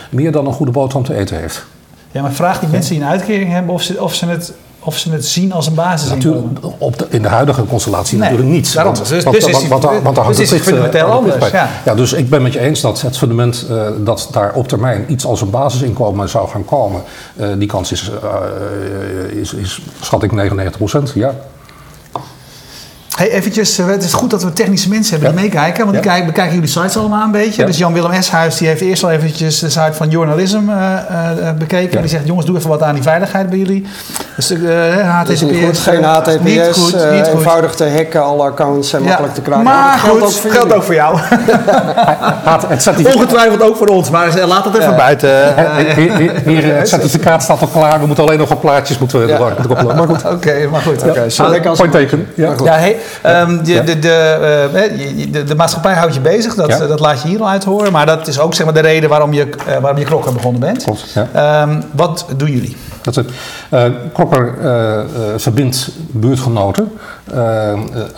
meer 0.09 0.31
dan 0.31 0.47
een 0.47 0.53
goede 0.53 0.71
boterham 0.71 1.03
te 1.03 1.13
eten 1.13 1.39
heeft. 1.39 1.65
Ja, 2.11 2.21
maar 2.21 2.31
vraag 2.31 2.59
die 2.59 2.69
mensen 2.69 2.93
die 2.93 3.03
een 3.03 3.09
uitkering 3.09 3.51
hebben 3.51 3.73
of 3.73 3.81
ze, 3.81 4.03
of 4.03 4.13
ze 4.13 4.25
het 4.25 4.53
of 4.87 4.97
ze 4.97 5.11
het 5.11 5.25
zien 5.25 5.53
als 5.53 5.67
een 5.67 5.73
basisinkomen? 5.73 6.53
Natuurlijk, 6.53 6.75
op 6.81 6.97
de, 6.97 7.05
in 7.09 7.21
de 7.21 7.27
huidige 7.27 7.65
constellatie 7.65 8.17
nee, 8.17 8.29
natuurlijk 8.29 8.55
niet. 8.55 8.73
Daarom, 8.73 8.93
want, 8.93 9.07
dus, 9.07 9.23
want, 9.23 9.35
dus 9.35 9.45
is, 9.45 9.51
want, 9.51 9.67
want, 9.67 9.83
want 10.03 10.15
daar 10.15 10.23
hangt 10.23 10.39
dus 10.39 10.49
het 10.49 10.59
is 10.59 10.65
fundamenteel 10.65 11.05
anders. 11.05 11.51
Ja. 11.51 11.69
ja, 11.85 11.95
dus 11.95 12.13
ik 12.13 12.29
ben 12.29 12.41
met 12.41 12.53
je 12.53 12.59
eens 12.59 12.81
dat 12.81 13.01
het 13.01 13.17
fundament 13.17 13.65
uh, 13.69 13.87
dat 13.99 14.29
daar 14.31 14.53
op 14.53 14.67
termijn 14.67 15.05
iets 15.07 15.25
als 15.25 15.41
een 15.41 15.49
basisinkomen 15.49 16.29
zou 16.29 16.49
gaan 16.49 16.65
komen, 16.65 17.01
uh, 17.35 17.47
die 17.57 17.67
kans 17.67 17.91
is, 17.91 18.11
is, 19.29 19.53
is, 19.53 19.81
schat 20.01 20.23
ik 20.23 20.31
99 20.31 20.77
procent, 20.77 21.11
ja. 21.15 21.33
Hey, 23.17 23.31
eventjes, 23.31 23.77
het 23.77 24.03
is 24.03 24.13
goed 24.13 24.29
dat 24.29 24.43
we 24.43 24.53
technische 24.53 24.89
mensen 24.89 25.13
hebben 25.19 25.35
die 25.35 25.43
meekijken. 25.43 25.83
Want 25.83 25.91
die 25.91 26.05
kijken, 26.05 26.25
bekijken 26.25 26.53
jullie 26.53 26.69
sites 26.69 26.97
allemaal 26.97 27.23
een 27.23 27.31
beetje. 27.31 27.65
Dus 27.65 27.77
Jan-Willem 27.77 28.11
Eshuis 28.11 28.57
die 28.57 28.67
heeft 28.67 28.81
eerst 28.81 29.03
al 29.03 29.11
eventjes 29.11 29.59
de 29.59 29.69
site 29.69 29.93
van 29.93 30.09
Journalism 30.09 30.69
uh, 30.69 30.75
uh, 30.75 31.51
bekeken. 31.57 31.95
En 31.95 32.01
die 32.01 32.09
zegt, 32.09 32.27
jongens, 32.27 32.45
doe 32.45 32.57
even 32.57 32.69
wat 32.69 32.83
aan 32.83 32.93
die 32.93 33.03
veiligheid 33.03 33.49
bij 33.49 33.57
jullie. 33.57 33.87
Dus 34.35 34.51
uh, 34.51 35.19
HTTPS. 35.19 35.41
Niet 35.41 35.63
goed, 35.65 35.77
geen 35.77 36.03
HTTPS, 36.03 36.43
niet 36.43 36.61
goed, 36.71 37.11
niet 37.11 37.27
goed. 37.27 37.37
eenvoudig 37.37 37.75
te 37.75 37.89
hacken, 37.89 38.23
alle 38.23 38.43
accounts 38.43 38.89
zijn 38.89 39.03
makkelijk 39.03 39.33
te 39.33 39.41
kraken. 39.41 39.63
Maar 39.63 39.91
dat 39.91 39.99
geldt, 39.99 40.19
goed, 40.19 40.27
ook 40.27 40.41
voor, 40.41 40.51
geldt 40.51 40.73
ook 40.73 40.83
voor 40.83 40.93
jou. 40.93 41.19
het 42.67 43.15
Ongetwijfeld 43.15 43.61
ook 43.61 43.77
voor 43.77 43.87
ons, 43.87 44.09
maar 44.09 44.45
laat 44.45 44.65
het 44.65 44.77
even 44.77 44.95
buiten. 44.95 45.53
Hier, 46.51 46.75
het 46.75 46.89
certificaat 46.89 47.43
staat 47.43 47.61
al 47.61 47.67
klaar. 47.67 47.99
We 47.99 48.05
moeten 48.05 48.23
alleen 48.23 48.39
nog 48.39 48.49
wat 48.49 48.59
plaatjes 48.61 48.97
moeten 48.97 49.19
we 49.19 49.27
ja. 49.27 49.39
Maar 49.83 49.97
goed. 49.97 50.23
Oké, 50.23 50.33
okay, 50.33 50.65
maar 50.65 50.81
goed. 50.81 51.03
Okay, 51.03 51.59
ja. 51.61 51.71
Point 51.71 51.91
teken. 51.91 52.27
Ja, 52.35 52.53
ja 52.63 52.73
hey, 52.73 52.97
de, 53.21 53.83
de, 53.83 53.99
de, 53.99 55.29
de, 55.31 55.43
de, 55.43 55.55
maatschappij 55.55 55.93
houdt 55.93 56.13
je 56.13 56.19
bezig, 56.19 56.55
dat, 56.55 56.67
ja. 56.67 56.87
dat 56.87 56.99
laat 56.99 57.21
je 57.21 57.27
hier 57.27 57.39
al 57.39 57.49
uit 57.49 57.63
horen. 57.63 57.91
Maar 57.91 58.05
dat 58.05 58.27
is 58.27 58.39
ook 58.39 58.53
zeg 58.53 58.65
maar, 58.65 58.73
de 58.73 58.79
reden 58.79 59.09
waarom 59.09 59.33
je, 59.33 59.45
uh, 59.45 59.77
waarom 59.77 59.99
je 59.99 60.05
Krokker 60.05 60.33
begonnen 60.33 60.61
bent. 60.61 60.83
Klopt, 60.83 61.15
ja. 61.33 61.61
um, 61.61 61.83
wat 61.91 62.25
doen 62.35 62.51
jullie? 62.51 62.75
Dat 63.07 63.15
het. 63.15 63.29
Uh, 63.71 64.99
verbindt 65.37 65.89
buurtgenoten. 66.11 66.91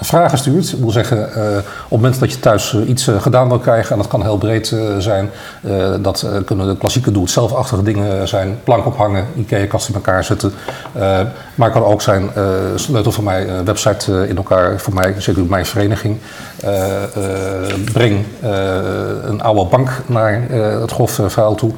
vragen 0.02 0.38
stuurt. 0.38 0.72
Ik 0.72 0.80
wil 0.80 0.92
zeggen, 0.92 1.18
op 1.24 1.34
het 1.34 1.90
moment 1.90 2.20
dat 2.20 2.32
je 2.32 2.40
thuis 2.40 2.78
iets 2.88 3.12
gedaan 3.20 3.48
wil 3.48 3.60
krijgen, 3.60 3.92
en 3.92 3.98
dat 3.98 4.08
kan 4.08 4.22
heel 4.22 4.38
breed 4.38 4.76
zijn. 4.98 5.30
dat 6.02 6.28
kunnen 6.46 6.68
de 6.68 6.78
klassieke 6.78 7.12
doe-het-zelfachtige 7.12 7.84
dingen 7.84 8.28
zijn. 8.28 8.60
Plank 8.64 8.86
ophangen, 8.86 9.26
Ikea-kast 9.36 9.88
in 9.88 9.94
elkaar 9.94 10.24
zetten. 10.24 10.54
maar 11.56 11.70
het 11.70 11.72
kan 11.72 11.84
ook 11.84 12.02
zijn, 12.02 12.30
sleutel 12.76 13.12
van 13.12 13.24
mijn 13.24 13.66
website 13.66 14.28
in 14.28 14.38
elkaar 14.38 14.80
voor 14.80 14.94
mij, 14.94 15.16
zeker 15.18 15.46
mijn 15.46 15.66
vereniging. 15.66 16.18
Breng 17.94 18.26
een 19.26 19.42
oude 19.42 19.66
bank 19.66 19.90
naar 20.06 20.42
het 20.82 20.92
grofvuil 20.92 21.56
toe. 21.56 21.72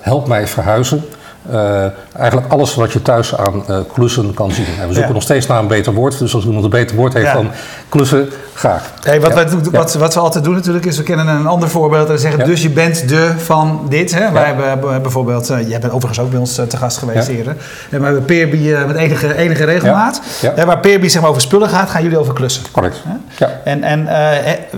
help 0.00 0.28
mij 0.28 0.46
verhuizen. 0.46 1.04
Uh, 1.52 1.84
eigenlijk 2.16 2.52
alles 2.52 2.74
wat 2.74 2.92
je 2.92 3.02
thuis 3.02 3.36
aan 3.36 3.64
uh, 3.70 3.78
klussen 3.92 4.34
kan 4.34 4.52
zien. 4.52 4.66
En 4.66 4.86
we 4.88 4.92
zoeken 4.92 5.06
ja. 5.06 5.12
nog 5.12 5.22
steeds 5.22 5.46
naar 5.46 5.58
een 5.58 5.66
beter 5.66 5.92
woord. 5.92 6.18
Dus 6.18 6.34
als 6.34 6.44
iemand 6.44 6.64
een 6.64 6.70
beter 6.70 6.96
woord 6.96 7.12
heeft 7.12 7.26
ja. 7.26 7.32
dan 7.32 7.50
klussen, 7.88 8.28
graag. 8.54 8.92
Hey, 9.02 9.20
wat, 9.20 9.30
ja. 9.30 9.34
wij, 9.34 9.48
wat, 9.70 9.94
wat, 9.94 10.14
we 10.14 10.20
altijd 10.20 10.44
doen 10.44 10.54
natuurlijk 10.54 10.84
is, 10.84 10.96
we 10.96 11.02
kennen 11.02 11.26
een 11.26 11.46
ander 11.46 11.68
voorbeeld. 11.68 12.10
En 12.10 12.18
zeggen, 12.18 12.44
dus 12.44 12.62
je 12.62 12.70
bent 12.70 13.08
de 13.08 13.32
van 13.36 13.86
dit. 13.88 14.14
Hè? 14.14 14.32
Wij 14.32 14.54
hebben 14.56 15.02
bijvoorbeeld, 15.02 15.50
uh, 15.50 15.68
jij 15.68 15.78
bent 15.80 15.92
overigens 15.92 16.20
ook 16.20 16.30
bij 16.30 16.38
ons 16.38 16.54
te 16.54 16.76
gast 16.76 16.98
geweest 16.98 17.28
eerder. 17.28 17.56
En 17.90 17.98
we 17.98 18.04
hebben 18.04 18.24
Peerby 18.24 18.74
met 18.86 18.96
enige, 18.96 19.36
enige 19.36 19.64
regelmaat. 19.64 20.20
Waar 20.66 20.80
Peerby 20.80 21.08
zeg 21.08 21.20
maar, 21.20 21.30
over 21.30 21.42
spullen 21.42 21.68
gaat, 21.68 21.90
gaan 21.90 22.02
jullie 22.02 22.18
over 22.18 22.34
klussen. 22.34 22.62
Correct. 22.72 23.02
Ja. 23.38 23.60
En, 23.64 23.82
en 23.82 24.04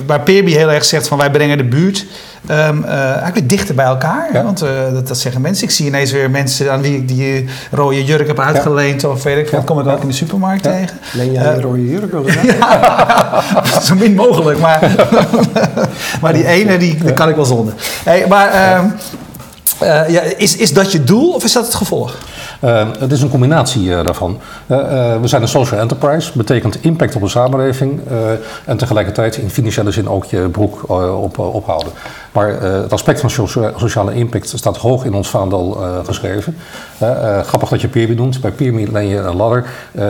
waar 0.07 0.21
Peerby 0.21 0.53
heel 0.53 0.71
erg 0.71 0.85
zegt 0.85 1.09
van 1.09 1.19
wij 1.19 1.31
brengen 1.31 1.57
de 1.57 1.65
buurt... 1.65 2.07
Um, 2.51 2.85
eigenlijk 2.85 3.49
dichter 3.49 3.75
bij 3.75 3.85
elkaar. 3.85 4.29
Want 4.33 4.59
dat, 4.93 5.09
dat 5.09 5.19
zeggen 5.19 5.41
mensen. 5.41 5.65
Ik 5.65 5.71
zie 5.71 5.87
ineens 5.87 6.13
weer 6.13 6.31
mensen 6.31 6.73
aan 6.73 6.81
wie 6.81 6.97
ik 6.97 7.09
die 7.09 7.49
rode 7.71 8.05
jurk 8.05 8.27
heb 8.27 8.41
uitgeleend. 8.41 9.05
Of 9.05 9.23
weet 9.23 9.39
ik 9.39 9.49
veel. 9.49 9.59
Dat 9.59 9.67
kom 9.67 9.81
ik 9.81 9.87
ook 9.87 10.03
in 10.03 10.09
de 10.09 10.15
supermarkt 10.15 10.63
tegen. 10.63 10.99
Leen 11.13 11.33
jij 11.33 11.55
een 11.55 11.61
rode 11.61 11.87
jurk? 11.87 12.13
ja, 12.61 13.43
zo 13.83 13.95
min 13.95 14.15
mogelijk. 14.15 14.59
Maar, 14.59 14.95
maar 16.23 16.33
die 16.33 16.47
ene, 16.47 16.79
die, 16.79 16.97
die 16.97 17.13
kan 17.13 17.29
ik 17.29 17.37
wel 17.37 17.45
zonder. 17.45 17.75
Hey, 18.05 18.25
maar 18.29 18.55
uh, 18.55 18.85
uh, 19.83 20.09
ja, 20.09 20.21
is, 20.37 20.57
is 20.57 20.73
dat 20.73 20.93
je 20.93 21.05
doel 21.05 21.33
of 21.33 21.45
is 21.45 21.53
dat 21.53 21.65
het 21.65 21.75
gevolg? 21.75 22.17
Uh, 22.65 22.87
het 22.99 23.13
is 23.13 23.23
een 23.23 23.31
combinatie 23.31 23.85
uh, 23.85 24.05
daarvan. 24.05 24.39
Uh, 24.67 24.77
we 25.21 25.29
zijn 25.29 25.43
een 25.43 25.49
social 25.49 25.81
enterprise, 25.81 26.33
betekent 26.35 26.83
impact 26.83 27.15
op 27.15 27.23
de 27.23 27.29
samenleving 27.29 28.01
en 28.65 28.77
tegelijkertijd 28.77 29.37
in 29.37 29.51
financiële 29.51 29.91
zin 29.91 30.09
ook 30.09 30.25
je 30.25 30.49
broek 30.49 30.91
op, 31.23 31.39
ophouden. 31.39 31.93
Maar 32.33 32.49
het 32.63 32.93
aspect 32.93 33.21
van 33.21 33.31
sociale 33.77 34.15
impact 34.15 34.49
staat 34.49 34.77
hoog 34.77 35.05
in 35.05 35.15
ons 35.15 35.29
vaandel 35.29 35.71
geschreven. 36.07 36.57
grappig 37.43 37.69
dat 37.69 37.81
je 37.81 37.89
Peerby 37.89 38.15
noemt. 38.15 38.41
Bij 38.41 38.51
Peerby 38.51 38.87
leen 38.93 39.09
je 39.09 39.17
een 39.17 39.37
ladder. 39.37 39.65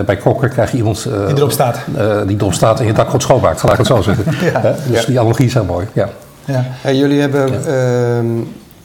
bij 0.07 0.17
Krokker 0.17 0.49
krijg 0.49 0.71
je 0.71 0.77
iemand 0.77 1.03
die 1.03 1.37
erop 1.37 1.53
staat. 1.53 1.79
die 2.27 2.37
erop 2.37 2.53
staat 2.53 2.81
en 2.81 2.87
je 2.87 2.93
dak 2.93 3.09
goed 3.09 3.23
schoonmaakt, 3.23 3.61
gelijk 3.61 3.79
het 3.79 3.87
zo 3.87 4.03
zeggen. 4.03 4.25
ja. 4.53 4.75
dus 4.87 5.05
die 5.05 5.19
analogie 5.19 5.47
is 5.47 5.55
heel 5.55 5.65
mooi. 5.65 5.87
Ja. 5.93 6.09
Ja. 6.45 6.65
En 6.83 6.97
jullie 6.97 7.21
hebben 7.21 7.53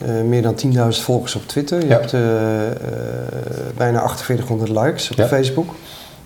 uh, 0.05 0.21
meer 0.21 0.41
dan 0.41 0.55
10.000 0.74 1.01
volgers 1.01 1.35
op 1.35 1.47
Twitter. 1.47 1.85
Je 1.85 1.91
hebt 1.91 2.13
uh, 2.13 2.21
bijna 3.77 4.07
4800 4.07 4.69
likes 4.69 5.09
op 5.09 5.27
Facebook. 5.27 5.75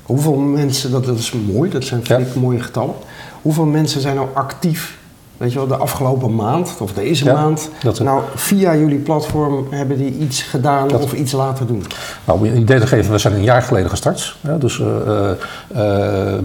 Hoeveel 0.03 0.36
mensen, 0.36 0.91
dat, 0.91 1.05
dat 1.05 1.17
is 1.17 1.31
mooi, 1.31 1.69
dat 1.69 1.83
zijn 1.83 2.01
ik 2.21 2.36
mooie 2.36 2.59
getallen. 2.59 2.95
Hoeveel 3.41 3.65
mensen 3.65 4.01
zijn 4.01 4.15
nou 4.15 4.27
actief 4.33 4.99
weet 5.39 5.51
je 5.51 5.58
wel, 5.58 5.67
de 5.67 5.77
afgelopen 5.77 6.36
maand 6.36 6.75
of 6.79 6.93
deze 6.93 7.25
maand, 7.25 7.69
nou 8.00 8.22
via 8.36 8.75
jullie 8.75 8.98
platform 8.98 9.67
hebben 9.69 9.98
die 9.98 10.17
iets 10.17 10.41
gedaan 10.41 10.96
of 10.96 11.13
iets 11.13 11.31
laten 11.31 11.67
doen? 11.67 11.86
Nou, 12.25 12.39
om 12.39 12.46
je 12.46 12.51
een 12.51 12.60
idee 12.60 12.79
te 12.79 12.88
geven, 12.88 13.12
we 13.12 13.17
zijn 13.17 13.34
een 13.34 13.43
jaar 13.43 13.62
geleden 13.62 13.89
gestart. 13.89 14.36
dus 14.60 14.79
uh, 14.79 14.88
uh, 14.88 14.96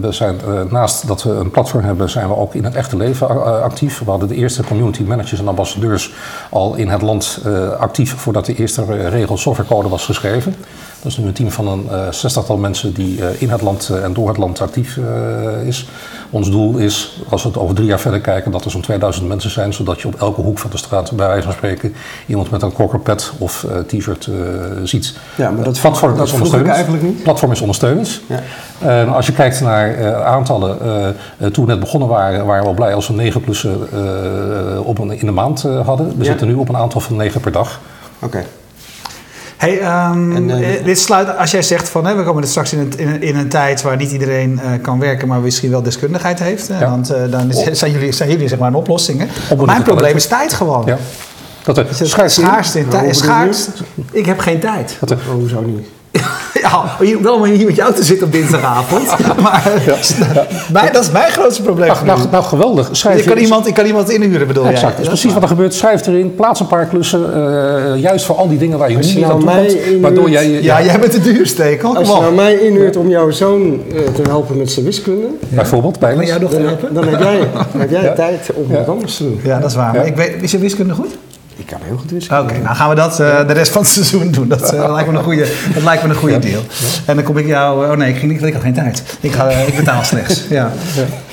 we 0.01 0.07
zijn, 0.09 0.39
naast 0.69 1.07
dat 1.07 1.23
we 1.23 1.29
een 1.29 1.51
platform 1.51 1.83
hebben, 1.83 2.09
zijn 2.09 2.27
we 2.27 2.35
ook 2.35 2.53
in 2.53 2.63
het 2.63 2.75
echte 2.75 2.97
leven 2.97 3.61
actief. 3.63 3.99
We 3.99 4.09
hadden 4.09 4.27
de 4.27 4.35
eerste 4.35 4.63
community 4.63 5.03
managers 5.03 5.39
en 5.39 5.47
ambassadeurs 5.47 6.13
al 6.49 6.75
in 6.75 6.89
het 6.89 7.01
land 7.01 7.41
actief 7.79 8.13
voordat 8.13 8.45
de 8.45 8.55
eerste 8.55 9.09
regel 9.09 9.37
softwarecode 9.37 9.89
was 9.89 10.05
geschreven. 10.05 10.55
Dat 11.01 11.11
is 11.11 11.17
nu 11.17 11.27
een 11.27 11.33
team 11.33 11.51
van 11.51 11.67
een 11.67 12.13
zestigtal 12.13 12.57
mensen 12.57 12.93
die 12.93 13.19
in 13.37 13.49
het 13.49 13.61
land 13.61 13.89
en 13.89 14.13
door 14.13 14.27
het 14.27 14.37
land 14.37 14.61
actief 14.61 14.99
is. 15.65 15.87
Ons 16.35 16.49
doel 16.49 16.77
is, 16.77 17.21
als 17.29 17.43
we 17.43 17.47
het 17.47 17.57
over 17.57 17.75
drie 17.75 17.87
jaar 17.87 17.99
verder 17.99 18.19
kijken, 18.19 18.51
dat 18.51 18.65
er 18.65 18.71
zo'n 18.71 18.81
2000 18.81 19.27
mensen 19.27 19.49
zijn, 19.49 19.73
zodat 19.73 20.01
je 20.01 20.07
op 20.07 20.15
elke 20.19 20.41
hoek 20.41 20.59
van 20.59 20.69
de 20.69 20.77
straat, 20.77 21.11
bij 21.11 21.27
wijze 21.27 21.43
van 21.43 21.53
spreken, 21.53 21.93
iemand 22.25 22.51
met 22.51 22.61
een 22.61 22.73
kokkerpet 22.73 23.31
of 23.37 23.65
t-shirt 23.87 24.29
ziet. 24.83 25.13
Ja, 25.35 25.51
maar 25.51 25.63
dat 25.63 25.79
platform 25.81 26.17
dat 26.17 26.27
is 26.27 26.33
ondersteunend. 26.33 26.73
eigenlijk 26.73 27.03
niet. 27.03 27.23
platform 27.23 27.51
is 27.51 27.61
ondersteunend. 27.61 28.21
Ja. 28.79 29.03
als 29.03 29.25
je 29.25 29.33
kijkt 29.33 29.61
naar 29.61 30.15
aantallen, 30.23 30.77
toen 31.51 31.65
we 31.65 31.71
net 31.71 31.79
begonnen 31.79 32.09
waren, 32.09 32.45
waren 32.45 32.63
we 32.63 32.69
al 32.69 32.75
blij 32.75 32.93
als 32.93 33.07
we 33.07 33.13
9 33.13 33.41
plussen 33.41 33.79
op 34.85 34.99
een, 34.99 35.11
in 35.19 35.25
de 35.25 35.31
maand 35.31 35.61
hadden. 35.61 36.17
We 36.17 36.25
zitten 36.25 36.47
nu 36.47 36.53
op 36.53 36.69
een 36.69 36.77
aantal 36.77 37.01
van 37.01 37.15
9 37.15 37.41
per 37.41 37.51
dag. 37.51 37.79
Oké. 38.19 38.45
Hey, 39.65 40.09
um, 40.11 40.35
en, 40.35 40.49
uh, 40.49 40.83
dit 40.83 40.99
sluit, 40.99 41.37
als 41.37 41.51
jij 41.51 41.61
zegt 41.61 41.89
van 41.89 42.05
hè, 42.05 42.15
we 42.15 42.23
komen 42.23 42.43
er 42.43 42.49
straks 42.49 42.73
in 42.73 42.79
een, 42.79 42.93
in, 42.97 43.07
een, 43.07 43.21
in 43.21 43.35
een 43.35 43.49
tijd 43.49 43.81
waar 43.81 43.97
niet 43.97 44.11
iedereen 44.11 44.59
uh, 44.63 44.71
kan 44.81 44.99
werken, 44.99 45.27
maar 45.27 45.39
misschien 45.39 45.69
wel 45.69 45.81
deskundigheid 45.81 46.39
heeft, 46.39 46.67
ja. 46.67 46.89
want 46.89 47.11
uh, 47.11 47.17
dan 47.29 47.49
is, 47.49 47.79
zijn, 47.79 47.91
jullie, 47.91 48.11
zijn 48.11 48.29
jullie 48.29 48.47
zeg 48.47 48.59
maar 48.59 48.67
een 48.67 48.75
oplossing. 48.75 49.19
Hè? 49.19 49.55
Mijn 49.65 49.83
probleem 49.83 50.15
is 50.15 50.27
tijd 50.27 50.53
gewoon. 50.53 50.85
Ja. 50.85 50.97
Dat 51.63 51.77
er 51.77 51.87
schaarste 52.27 52.79
in 52.79 52.87
tijd. 52.87 53.69
Ik 54.11 54.25
heb 54.25 54.39
geen 54.39 54.59
tijd. 54.59 54.97
Dat 54.99 55.09
er, 55.09 55.17
oh, 55.27 55.33
hoezo 55.33 55.61
niet? 55.61 55.87
ja, 56.69 57.19
wel 57.21 57.35
om 57.35 57.43
hier 57.43 57.65
met 57.65 57.75
jou 57.75 57.93
te 57.93 58.03
zitten 58.03 58.27
op 58.27 58.33
dinsdagavond. 58.33 59.07
maar 59.43 59.71
ja. 60.73 60.91
dat 60.91 61.03
is 61.03 61.11
mijn 61.11 61.31
grootste 61.31 61.61
probleem. 61.61 61.87
Nou, 61.87 62.05
nou, 62.05 62.19
nou 62.31 62.43
geweldig. 62.43 62.89
Schrijf 62.91 63.19
ik, 63.19 63.25
kan 63.25 63.37
iemand, 63.37 63.67
ik 63.67 63.73
kan 63.73 63.85
iemand 63.85 64.09
inhuren, 64.09 64.47
bedoel 64.47 64.65
exact. 64.65 64.81
jij? 64.81 64.91
Dat 64.91 64.99
is 64.99 65.07
precies 65.07 65.33
wat 65.33 65.41
er 65.41 65.47
gebeurt. 65.47 65.73
Schrijf 65.73 66.07
erin, 66.07 66.35
plaats 66.35 66.59
een 66.59 66.67
paar 66.67 66.85
klussen. 66.85 67.19
Uh, 67.35 68.01
juist 68.01 68.25
voor 68.25 68.35
al 68.35 68.47
die 68.47 68.57
dingen 68.57 68.77
waar 68.77 68.91
je 68.91 68.97
niet 68.97 69.23
aan 69.23 69.39
toe 69.39 69.49
komt. 69.49 70.01
Waardoor 70.01 70.29
jij, 70.29 70.49
ja, 70.49 70.59
ja, 70.59 70.83
jij 70.83 70.99
bent 70.99 71.11
de 71.11 71.21
duurste. 71.21 71.77
Kom 71.81 71.95
Als 71.95 72.07
je 72.07 72.13
nou 72.13 72.33
mij 72.33 72.53
inhuurt 72.53 72.95
om 72.95 73.09
jouw 73.09 73.31
zoon 73.31 73.61
uh, 73.63 73.99
te 74.13 74.21
helpen 74.21 74.57
met 74.57 74.71
zijn 74.71 74.85
wiskunde. 74.85 75.27
Bijvoorbeeld, 75.49 75.99
bij 75.99 76.15
nog 76.15 76.51
dan, 76.51 76.61
dan, 76.91 77.07
heb 77.07 77.19
jij, 77.19 77.47
heb 77.77 77.89
jij 77.89 78.09
tijd 78.15 78.49
om 78.53 78.67
wat 78.67 78.89
anders 78.89 79.17
te 79.17 79.23
doen. 79.23 79.39
Ja, 79.43 79.59
dat 79.59 79.69
is 79.69 79.75
waar. 79.75 79.93
Maar 79.93 80.07
ik 80.07 80.15
weet, 80.15 80.33
is 80.39 80.51
je 80.51 80.57
wiskunde 80.57 80.93
goed? 80.93 81.17
Ik 81.57 81.65
kan 81.65 81.79
heel 81.83 81.97
goed 81.97 82.11
wiskunde. 82.11 82.43
Oké, 82.43 82.61
nou 82.61 82.75
gaan 82.75 82.89
we 82.89 82.95
dat 82.95 83.19
uh, 83.19 83.47
de 83.47 83.53
rest 83.53 83.71
van 83.71 83.81
het 83.81 83.91
seizoen 83.91 84.31
doen. 84.31 84.47
Dat, 84.47 84.73
uh, 84.73 84.93
lijkt 84.93 85.11
me 85.11 85.17
een 85.17 85.23
goede, 85.23 85.47
dat 85.73 85.83
lijkt 85.83 86.03
me 86.03 86.09
een 86.09 86.15
goede 86.15 86.39
deal. 86.39 86.61
En 87.05 87.15
dan 87.15 87.25
kom 87.25 87.37
ik 87.37 87.45
jou... 87.45 87.91
Oh 87.91 87.97
nee, 87.97 88.09
ik, 88.09 88.17
ging 88.17 88.31
niet, 88.31 88.43
ik 88.43 88.53
had 88.53 88.61
geen 88.61 88.73
tijd. 88.73 89.03
Ik, 89.19 89.31
ga, 89.31 89.49
ik 89.49 89.75
betaal 89.75 90.03
slechts. 90.03 90.43
Ja. 90.49 90.71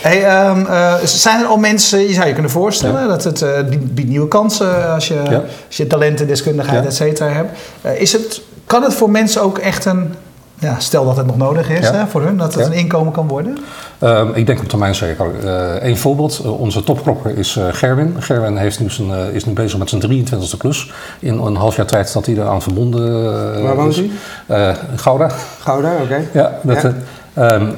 Hey, 0.01 0.49
um, 0.49 0.67
zijn 1.05 1.41
er 1.41 1.47
al 1.47 1.57
mensen... 1.57 2.01
Je 2.01 2.15
zou 2.15 2.27
je 2.27 2.33
kunnen 2.33 2.51
voorstellen 2.51 3.09
dat 3.09 3.25
het 3.25 3.95
biedt 3.95 4.09
nieuwe 4.09 4.29
kansen... 4.29 4.93
als 4.93 5.09
je, 5.09 5.21
als 5.67 5.77
je 5.77 5.87
talenten, 5.87 6.27
deskundigheid, 6.27 6.87
et 6.87 6.95
cetera 6.95 7.29
hebt. 7.29 7.59
is 8.01 8.13
het, 8.13 8.41
kan 8.67 8.83
het 8.83 8.95
voor 8.95 9.11
mensen 9.11 9.43
ook 9.43 9.59
echt 9.59 9.85
een 9.85 10.15
ja, 10.63 10.79
stel 10.79 11.05
dat 11.05 11.17
het 11.17 11.27
nog 11.27 11.37
nodig 11.37 11.71
is 11.71 11.89
hè, 11.89 12.07
voor 12.07 12.23
hun, 12.23 12.37
dat 12.37 12.55
het 12.55 12.67
een 12.67 12.73
inkomen 12.73 13.13
kan 13.13 13.29
worden? 13.29 13.59
Um, 14.01 14.35
ik 14.35 14.47
denk 14.47 14.61
op 14.61 14.69
termijn 14.69 14.95
zeker. 14.95 15.27
Uh, 15.45 15.89
een 15.89 15.97
voorbeeld, 15.97 16.41
uh, 16.45 16.61
onze 16.61 16.83
topklokker 16.83 17.39
is 17.39 17.57
uh, 17.57 17.65
Gerwin. 17.71 18.17
Gerwin 18.19 18.57
heeft 18.57 18.81
nu 18.81 18.91
zijn, 18.91 19.35
is 19.35 19.45
nu 19.45 19.53
bezig 19.53 19.79
met 19.79 19.89
zijn 19.89 20.03
23e 20.03 20.57
klus. 20.59 20.93
In 21.19 21.39
een 21.39 21.57
half 21.57 21.77
jaar 21.77 21.87
tijd 21.87 22.13
dat 22.13 22.27
hij 22.27 22.35
eraan 22.35 22.63
verbonden 22.63 23.63
Waar 23.63 23.77
woont 23.77 23.97
hij? 24.47 24.77
Gouda. 24.97 25.29
Gouda, 25.59 25.93
oké. 25.93 26.03
Okay. 26.03 26.29
Ja, 26.33 26.59
dat, 26.63 26.83
ja. 27.35 27.55
Um, 27.55 27.75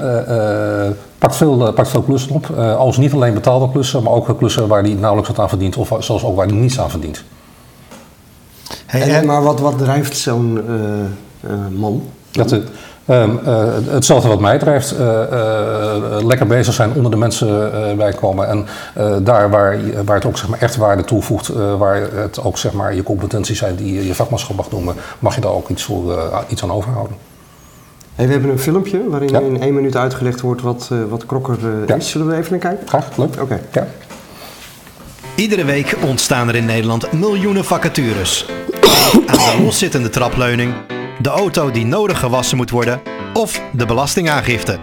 pakt, 1.18 1.36
veel, 1.36 1.72
pakt 1.72 1.88
veel 1.88 2.02
klussen 2.02 2.34
op. 2.34 2.50
als 2.56 2.96
niet 2.96 3.12
alleen 3.12 3.34
betaalde 3.34 3.70
klussen, 3.70 4.02
maar 4.02 4.12
ook 4.12 4.38
klussen 4.38 4.68
waar 4.68 4.82
hij 4.82 4.92
nauwelijks 4.92 5.30
wat 5.30 5.38
aan 5.38 5.48
verdient. 5.48 5.76
Of 5.76 5.92
zelfs 5.98 6.24
ook 6.24 6.36
waar 6.36 6.46
hij 6.46 6.56
niets 6.56 6.80
aan 6.80 6.90
verdient. 6.90 7.24
Hey, 8.86 9.14
en, 9.14 9.26
maar 9.26 9.42
wat, 9.42 9.60
wat 9.60 9.78
drijft 9.78 10.16
zo'n 10.16 10.60
man? 11.70 12.02
Dat, 12.34 12.52
uh, 12.52 13.24
hetzelfde 13.88 14.28
wat 14.28 14.40
mij 14.40 14.58
drijft. 14.58 14.92
Uh, 14.92 14.98
lekker 16.22 16.46
bezig 16.46 16.74
zijn, 16.74 16.92
onder 16.92 17.10
de 17.10 17.16
mensen 17.16 17.70
bij 17.96 18.12
komen. 18.12 18.48
En 18.48 18.66
daar 19.24 19.50
waar, 19.50 19.78
waar 20.04 20.16
het 20.16 20.24
ook 20.24 20.38
zeg 20.38 20.48
maar, 20.48 20.58
echt 20.58 20.76
waarde 20.76 21.04
toevoegt, 21.04 21.48
waar 21.78 22.00
het 22.14 22.44
ook 22.44 22.58
zeg 22.58 22.72
maar, 22.72 22.94
je 22.94 23.02
competenties 23.02 23.58
zijn 23.58 23.76
die 23.76 23.94
je, 23.94 24.06
je 24.06 24.14
vakmanschap 24.14 24.56
mag 24.56 24.70
noemen, 24.70 24.94
mag 25.18 25.34
je 25.34 25.40
daar 25.40 25.52
ook 25.52 25.68
iets, 25.68 25.82
voor, 25.82 26.32
iets 26.48 26.62
aan 26.62 26.72
overhouden. 26.72 27.16
Hey, 28.14 28.26
we 28.26 28.32
hebben 28.32 28.50
een 28.50 28.58
filmpje 28.58 29.08
waarin 29.08 29.28
ja. 29.28 29.40
in 29.40 29.60
één 29.60 29.74
minuut 29.74 29.96
uitgelegd 29.96 30.40
wordt 30.40 30.62
wat, 30.62 30.90
wat 31.08 31.26
Krokker 31.26 31.58
ja. 31.86 31.94
is. 31.94 32.10
Zullen 32.10 32.26
we 32.26 32.36
even 32.36 32.50
naar 32.50 32.60
kijken? 32.60 32.88
Graag, 32.88 33.16
leuk. 33.16 33.40
Oké. 33.40 33.60
Ja. 33.72 33.86
Iedere 35.34 35.64
week 35.64 35.96
ontstaan 36.06 36.48
er 36.48 36.54
in 36.54 36.64
Nederland 36.64 37.12
miljoenen 37.12 37.64
vacatures. 37.64 38.46
Aan 39.26 39.56
de 39.56 39.62
loszittende 39.64 40.08
trapleuning 40.08 40.74
de 41.18 41.28
auto 41.28 41.70
die 41.70 41.86
nodig 41.86 42.18
gewassen 42.18 42.56
moet 42.56 42.70
worden 42.70 43.00
of 43.32 43.60
de 43.72 43.86
belastingaangifte. 43.86 44.78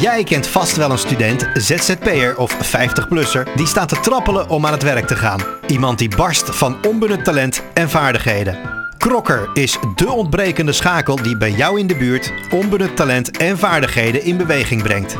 Jij 0.00 0.24
kent 0.24 0.46
vast 0.46 0.76
wel 0.76 0.90
een 0.90 0.98
student, 0.98 1.48
ZZP'er 1.54 2.36
of 2.36 2.54
50-plusser 2.54 3.54
die 3.54 3.66
staat 3.66 3.88
te 3.88 4.00
trappelen 4.00 4.48
om 4.48 4.66
aan 4.66 4.72
het 4.72 4.82
werk 4.82 5.06
te 5.06 5.16
gaan. 5.16 5.40
Iemand 5.66 5.98
die 5.98 6.16
barst 6.16 6.56
van 6.56 6.76
onbenut 6.86 7.24
talent 7.24 7.62
en 7.74 7.90
vaardigheden. 7.90 8.58
Krokker 8.98 9.50
is 9.54 9.78
dé 9.94 10.06
ontbrekende 10.06 10.72
schakel 10.72 11.22
die 11.22 11.36
bij 11.36 11.50
jou 11.50 11.78
in 11.78 11.86
de 11.86 11.96
buurt 11.96 12.32
onbenut 12.50 12.96
talent 12.96 13.36
en 13.36 13.58
vaardigheden 13.58 14.22
in 14.22 14.36
beweging 14.36 14.82
brengt. 14.82 15.16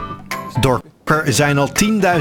Door 0.61 0.83
Krokker 1.05 1.33
zijn 1.33 1.59
al 1.59 1.71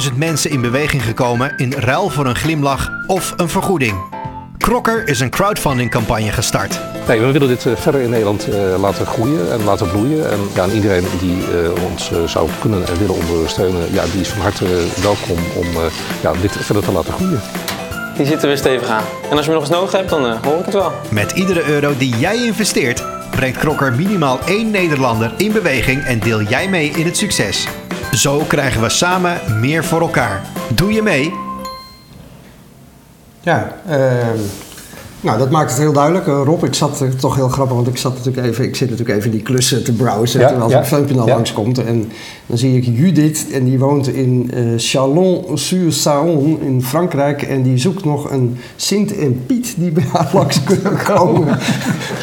10.000 0.09 0.15
mensen 0.15 0.51
in 0.51 0.61
beweging 0.61 1.03
gekomen 1.03 1.57
in 1.57 1.73
ruil 1.73 2.09
voor 2.09 2.25
een 2.25 2.35
glimlach 2.35 2.89
of 3.07 3.33
een 3.37 3.49
vergoeding. 3.49 4.14
Krokker 4.57 5.07
is 5.07 5.19
een 5.19 5.29
crowdfunding-campagne 5.29 6.31
gestart. 6.31 6.79
Nee, 7.07 7.19
we 7.19 7.31
willen 7.31 7.47
dit 7.47 7.65
verder 7.75 8.01
in 8.01 8.09
Nederland 8.09 8.47
uh, 8.47 8.55
laten 8.79 9.05
groeien 9.05 9.51
en 9.51 9.63
laten 9.63 9.89
bloeien. 9.89 10.31
En, 10.31 10.39
ja, 10.55 10.63
en 10.63 10.71
iedereen 10.71 11.05
die 11.19 11.37
uh, 11.37 11.83
ons 11.91 12.11
uh, 12.11 12.17
zou 12.27 12.49
kunnen 12.61 12.87
en 12.87 12.97
willen 12.97 13.15
ondersteunen, 13.15 13.93
ja, 13.93 14.03
die 14.11 14.21
is 14.21 14.29
van 14.29 14.41
harte 14.41 14.65
welkom 15.01 15.37
om 15.55 15.65
ja, 16.21 16.31
dit 16.41 16.51
verder 16.51 16.83
te 16.83 16.91
laten 16.91 17.13
groeien. 17.13 17.41
Die 18.17 18.25
zitten 18.25 18.47
weer 18.47 18.57
stevig 18.57 18.87
aan. 18.87 19.03
En 19.29 19.37
als 19.37 19.45
je 19.45 19.51
me 19.51 19.57
nog 19.57 19.67
eens 19.67 19.75
nodig 19.75 19.91
hebt, 19.91 20.09
dan 20.09 20.37
hoor 20.43 20.59
ik 20.59 20.65
het 20.65 20.73
wel. 20.73 20.91
Met 21.09 21.31
iedere 21.31 21.63
euro 21.69 21.93
die 21.97 22.17
jij 22.17 22.45
investeert, 22.45 23.03
brengt 23.29 23.57
Krokker 23.57 23.93
minimaal 23.93 24.39
één 24.45 24.71
Nederlander 24.71 25.33
in 25.37 25.51
beweging 25.51 26.03
en 26.03 26.19
deel 26.19 26.41
jij 26.41 26.69
mee 26.69 26.89
in 26.89 27.05
het 27.05 27.17
succes. 27.17 27.67
Zo 28.11 28.37
krijgen 28.47 28.81
we 28.81 28.89
samen 28.89 29.59
meer 29.59 29.83
voor 29.83 30.01
elkaar. 30.01 30.41
Doe 30.75 30.93
je 30.93 31.01
mee? 31.01 31.44
Ja, 33.45 33.75
uh, 33.85 34.64
nou 35.25 35.37
dat 35.37 35.49
maakt 35.49 35.69
het 35.69 35.79
heel 35.79 35.93
duidelijk. 35.93 36.27
Uh, 36.27 36.41
Rob, 36.45 36.63
ik 36.63 36.73
zat 36.73 37.01
uh, 37.01 37.09
toch 37.09 37.35
heel 37.35 37.49
grappig, 37.49 37.75
want 37.75 37.87
ik, 37.87 37.97
zat 37.97 38.15
natuurlijk 38.15 38.47
even, 38.47 38.63
ik 38.63 38.75
zit 38.75 38.89
natuurlijk 38.89 39.17
even 39.17 39.31
die 39.31 39.41
klussen 39.41 39.83
te 39.83 39.91
browsen 39.91 40.39
ja, 40.39 40.47
terwijl 40.47 40.69
ja, 40.69 40.75
zo'n 40.75 40.85
filmpje 40.85 41.15
dan 41.15 41.25
ja. 41.25 41.33
langskomt. 41.33 41.83
En 41.85 42.11
Dan 42.45 42.57
zie 42.57 42.77
ik 42.77 42.83
Judith 42.97 43.45
en 43.51 43.63
die 43.63 43.79
woont 43.79 44.07
in 44.07 44.51
eh 44.53 44.63
Chalon-sur-Saône 44.77 46.61
in 46.61 46.83
Frankrijk. 46.83 47.41
En 47.41 47.61
die 47.61 47.77
zoekt 47.77 48.05
nog 48.05 48.31
een 48.31 48.57
Sint 48.75 49.17
en 49.17 49.45
Piet 49.45 49.73
die 49.77 49.91
bij 49.91 50.05
haar 50.11 50.29
langs 50.33 50.63
kunnen 50.63 50.97
komen 51.13 51.57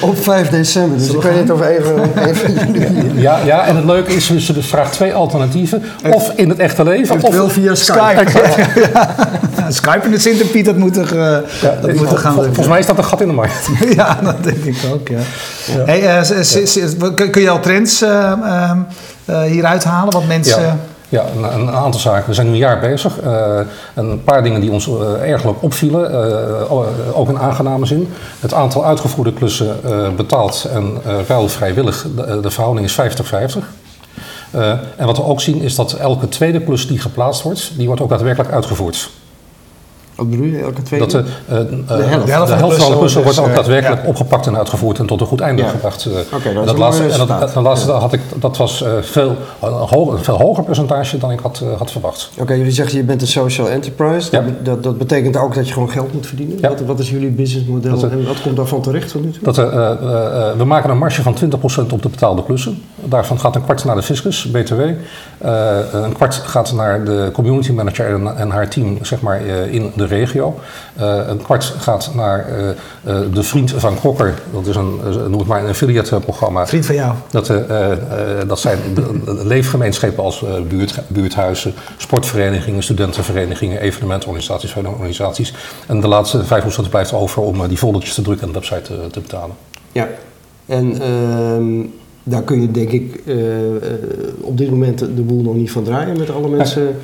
op 0.00 0.22
5 0.22 0.48
december. 0.48 0.98
Dus 0.98 1.08
ik 1.08 1.22
weet 1.22 1.40
niet 1.40 1.52
of 1.52 1.66
even, 1.66 2.26
even. 2.28 2.50
Ja, 3.20 3.38
ja, 3.44 3.66
en 3.66 3.76
het 3.76 3.84
leuke 3.84 4.14
is, 4.14 4.36
ze 4.46 4.52
dus 4.52 4.66
vraagt 4.66 4.92
twee 4.92 5.14
alternatieven. 5.14 5.82
Of 6.10 6.32
in 6.36 6.48
het 6.48 6.58
echte 6.58 6.84
leven, 6.84 7.22
of... 7.22 7.52
via 7.52 7.74
Skype. 7.74 8.30
Skype. 8.30 8.80
ja. 8.94 9.70
Skype 9.70 10.00
en 10.00 10.10
de 10.10 10.62
dat 10.62 10.76
moet 10.76 10.96
er, 10.96 11.18
eh, 11.18 11.38
dat 11.82 11.94
moet 11.94 12.10
er 12.10 12.18
gaan 12.18 12.34
Vol- 12.34 12.42
Volgens 12.42 12.68
mij 12.68 12.78
is 12.78 12.86
dat 12.96 13.04
een 13.04 13.10
gat 13.10 13.20
in 13.20 13.26
de 13.26 13.34
markt. 13.34 13.70
ja, 13.96 14.18
dat 14.22 14.44
denk 14.44 14.64
ik 14.64 14.76
ook, 14.92 15.08
ja. 15.08 15.18
Hey, 15.84 16.22
kun 17.30 17.42
je 17.42 17.50
al 17.50 17.60
trends 17.60 18.02
eh, 18.02 18.32
ehm, 18.32 18.78
eh, 19.24 19.42
hieruit 19.42 19.84
halen? 19.84 20.12
Wat 20.12 20.26
mensen... 20.26 20.62
Ja, 20.62 20.76
ja 21.08 21.24
een, 21.36 21.60
een 21.60 21.70
aantal 21.70 22.00
zaken. 22.00 22.28
We 22.28 22.34
zijn 22.34 22.46
nu 22.46 22.52
een 22.52 22.58
jaar 22.58 22.80
bezig. 22.80 23.20
Eh, 23.20 23.58
een 23.94 24.24
paar 24.24 24.42
dingen 24.42 24.60
die 24.60 24.70
ons 24.70 24.88
erg 25.22 25.44
leuk 25.44 25.62
opvielen, 25.62 26.70
ook 27.14 27.28
in 27.28 27.38
aangename 27.38 27.86
zin. 27.86 28.12
Het 28.40 28.54
aantal 28.54 28.84
uitgevoerde 28.86 29.32
klussen 29.32 29.76
betaald 30.16 30.68
en 30.72 31.00
ruil 31.26 31.48
vrijwillig, 31.48 32.06
de, 32.16 32.40
de 32.40 32.50
verhouding 32.50 32.86
is 32.86 33.00
50-50. 33.00 33.64
Eh, 34.52 34.70
en 34.96 35.06
wat 35.06 35.16
we 35.16 35.24
ook 35.24 35.40
zien 35.40 35.60
is 35.60 35.74
dat 35.74 35.92
elke 35.92 36.28
tweede 36.28 36.60
klus 36.60 36.86
die 36.86 36.98
geplaatst 36.98 37.42
wordt, 37.42 37.72
die 37.76 37.86
wordt 37.86 38.02
ook 38.02 38.08
daadwerkelijk 38.08 38.52
uitgevoerd. 38.52 39.10
Wat 40.14 40.30
bedoel 40.30 40.46
je, 40.46 40.58
elke 40.58 40.82
tweede? 40.82 41.06
Dat 41.06 41.24
de, 41.24 41.30
eh, 41.48 41.60
eh, 41.60 41.66
de 41.86 42.02
helft. 42.02 42.28
helft, 42.30 42.52
van 42.52 42.68
de 42.68 42.74
van 42.74 42.90
de 42.90 42.96
klussen 42.96 42.98
klussen 42.98 43.22
wordt 43.22 43.38
ook 43.38 43.46
eh, 43.46 43.54
daadwerkelijk 43.54 44.02
ja. 44.02 44.08
opgepakt 44.08 44.46
en 44.46 44.56
uitgevoerd 44.56 44.98
en 44.98 45.06
tot 45.06 45.20
een 45.20 45.26
goed 45.26 45.40
einde 45.40 45.62
Ja. 45.62 45.68
gebracht. 45.68 46.04
eh. 46.06 46.64
dat 46.66 46.78
laatste, 46.78 47.02
en 47.08 47.26
dat, 47.26 47.54
laatste 47.54 47.90
had 47.90 48.12
ik, 48.12 48.20
dat 48.38 48.56
was 48.56 48.82
eh, 48.82 48.90
veel, 49.00 49.36
een, 49.62 49.72
hoger, 49.72 50.14
een 50.14 50.24
veel 50.24 50.36
hoger 50.38 50.64
percentage 50.64 51.18
dan 51.18 51.30
ik 51.30 51.40
had, 51.40 51.60
eh, 51.62 51.78
had 51.78 51.90
verwacht. 51.90 52.30
Oké, 52.38 52.52
jullie 52.54 52.72
zeggen 52.72 52.96
je 52.98 53.04
bent 53.04 53.20
een 53.20 53.26
social 53.26 53.68
enterprise. 53.68 54.28
Ja. 54.30 54.44
Dat, 54.62 54.82
dat, 54.82 54.98
betekent 54.98 55.36
ook 55.36 55.54
dat 55.54 55.66
je 55.66 55.72
gewoon 55.72 55.90
geld 55.90 56.12
moet 56.12 56.26
verdienen. 56.26 56.58
Ja. 56.60 56.68
Wat, 56.68 56.80
wat 56.80 56.98
is 56.98 57.10
jullie 57.10 57.30
businessmodel 57.30 57.90
Dat, 58.00 58.02
eh, 58.10 58.12
en 58.12 58.26
wat 58.26 58.40
komt 58.42 58.56
daarvan 58.56 58.80
terecht 58.82 59.10
tot 59.12 59.24
nu 59.24 59.30
toe? 59.30 59.42
Dat, 59.42 59.58
eh, 59.58 59.64
eh, 59.64 59.90
eh, 59.90 60.56
we 60.56 60.64
maken 60.64 60.90
een 60.90 60.98
marge 60.98 61.22
van 61.22 61.34
20% 61.34 61.92
op 61.92 62.02
de 62.02 62.08
betaalde 62.08 62.44
klussen. 62.44 62.82
Daarvan 63.04 63.40
gaat 63.40 63.54
een 63.54 63.62
kwart 63.64 63.84
naar 63.84 63.96
de 63.96 64.02
fiscus, 64.02 64.50
BTW. 64.50 64.80
Eh, 65.38 65.76
een 65.92 66.12
kwart 66.12 66.34
gaat 66.34 66.72
naar 66.72 67.04
de 67.04 67.30
community 67.32 67.72
manager 67.72 68.06
en, 68.14 68.36
en 68.36 68.50
haar 68.50 68.68
team 68.68 68.98
zeg 69.02 69.20
maar, 69.20 69.40
eh, 69.40 69.72
in 69.74 69.92
de 69.96 70.01
regio. 70.06 70.58
Eh, 70.96 71.18
een 71.26 71.42
kwart 71.42 71.64
gaat 71.64 72.10
naar 72.14 72.48
eh, 72.48 72.68
eh, 72.68 72.76
de 73.32 73.42
vriend 73.42 73.70
van 73.76 73.94
Krokker. 73.94 74.34
Dat 74.52 74.66
is 74.66 74.76
een, 74.76 75.00
noem 75.28 75.38
het 75.38 75.46
maar 75.48 75.62
een 75.62 75.68
affiliate 75.68 76.20
programma. 76.20 76.66
Vriend 76.66 76.86
van 76.86 76.94
jou. 76.94 77.14
Dat, 77.30 77.46
dat 78.46 78.60
zijn 78.60 78.78
de- 78.94 79.20
de 79.24 79.46
leefgemeenschappen 79.46 80.24
als 80.24 80.44
buurt, 80.68 81.00
buurthuizen, 81.06 81.74
sportverenigingen, 81.96 82.82
studentenverenigingen, 82.82 83.80
evenementenorganisaties, 83.80 84.74
organisaties. 84.74 85.54
En 85.86 86.00
de 86.00 86.08
laatste 86.08 86.44
5% 86.44 86.88
blijft 86.90 87.12
over 87.12 87.42
om 87.42 87.68
die 87.68 87.76
foldertjes 87.76 88.14
te 88.14 88.22
drukken 88.22 88.46
en 88.46 88.52
de 88.52 88.58
website 88.58 89.08
te, 89.10 89.20
betalen. 89.20 89.56
Ja. 89.92 90.08
En 90.66 91.00
ehm, 91.00 91.86
daar 92.22 92.42
kun 92.42 92.60
je 92.60 92.70
denk 92.70 92.90
ik 92.90 93.22
op 94.40 94.58
dit 94.58 94.70
moment 94.70 94.98
de 94.98 95.22
boel 95.22 95.42
nog 95.42 95.54
niet 95.54 95.70
van 95.70 95.84
draaien 95.84 96.18
met 96.18 96.30
alle 96.30 96.48
mensen. 96.48 96.96